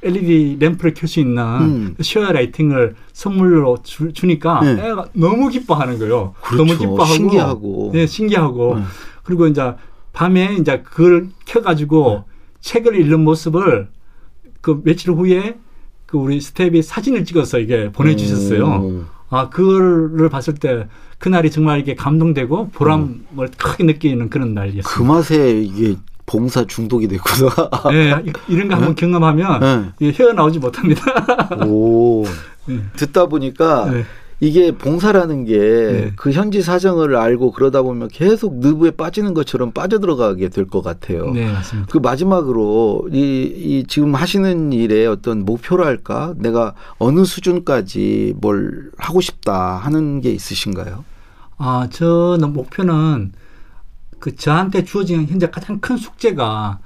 LED 0.07 0.59
램프를 0.61 0.95
켤 0.95 1.07
수 1.07 1.21
있는 1.21 1.43
음. 1.43 1.95
그 1.97 2.03
Share 2.03 2.33
Lighting을 2.33 2.95
선물로 3.13 3.79
주, 3.83 4.11
니까 4.27 4.61
네. 4.63 4.73
애가 4.73 5.09
너무 5.13 5.49
기뻐하는 5.49 5.99
거예요. 5.99 6.35
그렇죠. 6.41 6.65
너무 6.65 6.79
기뻐하고 6.79 7.07
신기하고 7.07 7.91
네, 7.93 8.07
신기하고 8.07 8.77
네. 8.77 8.83
그리고 9.23 9.47
이제 9.47 9.75
밤에 10.13 10.57
이제 10.61 10.83
그걸 10.83 11.29
켜가지고 11.45 12.25
네. 12.27 12.33
책을 12.61 13.01
읽는 13.01 13.21
모습을 13.21 13.89
그 14.61 14.81
며칠 14.85 15.13
후에 15.13 15.57
그 16.07 16.19
우리 16.19 16.41
스텝이 16.41 16.83
사진을 16.83 17.25
찍어서 17.25 17.59
이게 17.59 17.91
보내주셨어요. 17.93 18.67
음. 18.77 19.07
아, 19.29 19.49
그거를 19.49 20.29
봤을 20.29 20.55
때 20.55 20.87
그날이 21.19 21.51
정말 21.51 21.81
이게 21.81 21.95
감동되고 21.95 22.71
보람을 22.71 23.25
음. 23.39 23.49
크게 23.57 23.85
느끼는 23.85 24.31
그런 24.31 24.55
날이었어요. 24.55 24.83
그 24.85 25.03
맛에 25.03 25.61
이게 25.61 25.97
봉사 26.27 26.65
중독이 26.65 27.09
됐구나. 27.09 27.51
네, 27.93 28.33
이런 28.49 28.69
거 28.69 28.75
한번 28.75 28.95
네? 28.95 29.01
경험하면 29.01 29.95
네. 29.99 30.13
헤어나오지 30.13 30.59
못합니다. 30.59 31.03
오. 31.67 32.25
네. 32.67 32.81
듣다 32.97 33.27
보니까 33.27 33.89
네. 33.91 34.05
이게 34.41 34.73
봉사라는 34.73 35.45
게그 35.47 36.13
네. 36.29 36.33
현지 36.33 36.61
사정을 36.61 37.17
알고 37.17 37.53
그러다 37.53 37.81
보면 37.81 38.09
계속 38.09 38.59
느브에 38.59 38.91
빠지는 38.91 39.33
것처럼 39.33 39.71
빠져들어가게 39.73 40.51
될 40.51 40.67
것 40.67 40.83
같아요. 40.83 41.31
네, 41.31 41.51
맞습니다. 41.51 41.89
그 41.91 41.99
마지막으로 41.99 43.09
이, 43.13 43.19
이 43.57 43.85
지금 43.89 44.15
하시는 44.15 44.73
일에 44.73 45.07
어떤 45.07 45.45
목표랄까 45.47 46.35
내가 46.37 46.75
어느 46.99 47.25
수준까지 47.25 48.35
뭘 48.41 48.91
하고 48.99 49.21
싶다 49.23 49.77
하는 49.77 50.21
게 50.21 50.33
있으신가요? 50.33 51.05
아, 51.57 51.89
저는 51.91 52.53
목표는 52.53 53.33
그 54.19 54.35
저한테 54.35 54.85
주어진 54.85 55.27
현재 55.27 55.51
가장 55.51 55.81
큰 55.81 55.97
숙제가 55.97 56.79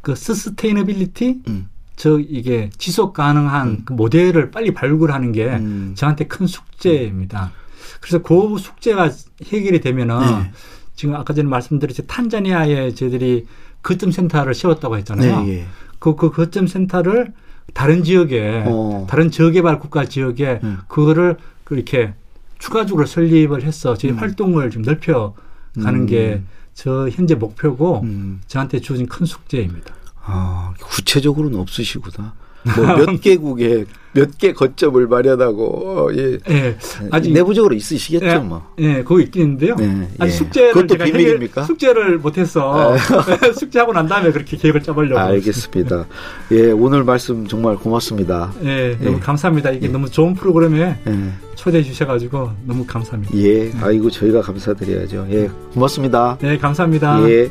그 0.00 0.14
sustainability 0.14 1.42
음. 1.48 1.68
저 1.96 2.18
이게 2.18 2.70
지속 2.78 3.12
가능한 3.12 3.68
음. 3.68 3.82
그 3.84 3.92
모델을 3.92 4.50
빨리 4.50 4.72
발굴하는 4.72 5.32
게 5.32 5.46
음. 5.46 5.92
저한테 5.96 6.26
큰 6.26 6.46
숙제입니다. 6.46 7.52
그래서 8.00 8.22
그 8.22 8.56
숙제가 8.58 9.10
해결이 9.44 9.80
되면은 9.80 10.20
네. 10.20 10.52
지금 10.94 11.14
아까 11.14 11.34
전에 11.34 11.48
말씀드렸듯이 11.48 12.06
탄자니아에 12.06 12.94
저희들이 12.94 13.46
거점 13.82 14.10
센터를 14.10 14.54
세웠다고 14.54 14.96
했잖아요. 14.98 15.42
네, 15.42 15.48
예. 15.48 15.66
그, 15.98 16.16
그 16.16 16.30
거점 16.30 16.66
센터를 16.66 17.32
다른 17.74 18.02
지역에 18.02 18.64
어. 18.66 19.06
다른 19.08 19.30
저개발 19.30 19.78
국가 19.78 20.04
지역에 20.04 20.60
음. 20.62 20.78
그거를 20.88 21.36
그렇게 21.64 22.14
추가적으로 22.58 23.06
설립을 23.06 23.62
해서 23.62 23.96
저희 23.96 24.12
음. 24.12 24.18
활동을 24.18 24.70
좀 24.70 24.82
넓혀 24.82 25.34
가는 25.82 26.06
게 26.06 26.42
저 26.78 27.08
현재 27.08 27.34
목표고 27.34 28.02
음. 28.02 28.40
저한테 28.46 28.78
주어진 28.78 29.08
큰 29.08 29.26
숙제입니다. 29.26 29.92
아, 30.22 30.72
구체적으로는 30.80 31.58
없으시구나. 31.58 32.34
뭐몇 32.76 33.20
개국에 33.20 33.84
몇 34.12 34.30
개 34.38 34.52
거점을 34.52 35.06
마련하고 35.06 35.64
어, 35.64 36.08
예. 36.16 36.38
예. 36.50 36.76
아직 37.10 37.32
내부적으로 37.32 37.74
있으시겠죠, 37.74 38.26
예, 38.26 38.36
뭐. 38.38 38.66
예, 38.78 39.02
거기 39.04 39.24
있겠는데요. 39.24 39.76
네, 39.76 40.08
아직 40.18 40.32
예. 40.32 40.36
숙제를 40.36 40.72
그것도 40.72 41.04
비밀입니까? 41.04 41.64
숙제를 41.64 42.18
못 42.18 42.36
해서 42.38 42.96
네. 43.40 43.52
숙제하고 43.52 43.92
난 43.92 44.08
다음에 44.08 44.32
그렇게 44.32 44.56
계획을 44.56 44.82
짜 44.82 44.92
보려고. 44.92 45.20
알겠습니다. 45.20 46.06
예, 46.52 46.70
오늘 46.72 47.04
말씀 47.04 47.46
정말 47.46 47.76
고맙습니다. 47.76 48.52
예, 48.64 48.96
너무 49.00 49.16
예. 49.18 49.20
감사합니다. 49.20 49.70
이게 49.72 49.86
예. 49.86 49.90
너무 49.90 50.10
좋은 50.10 50.34
프로그램에 50.34 50.96
예. 51.06 51.18
초대해 51.54 51.82
주셔 51.84 52.06
가지고 52.06 52.50
너무 52.64 52.84
감사합니다. 52.86 53.36
예, 53.36 53.70
아이고 53.80 54.10
저희가 54.10 54.40
감사드려야죠. 54.40 55.26
예, 55.30 55.50
고맙습니다. 55.74 56.38
네, 56.40 56.56
감사합니다. 56.58 57.28
예. 57.30 57.50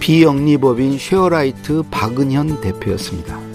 비영리법인 0.00 0.98
Sharelight 0.98 1.82
박은현 1.90 2.62
대표였습니다. 2.62 3.49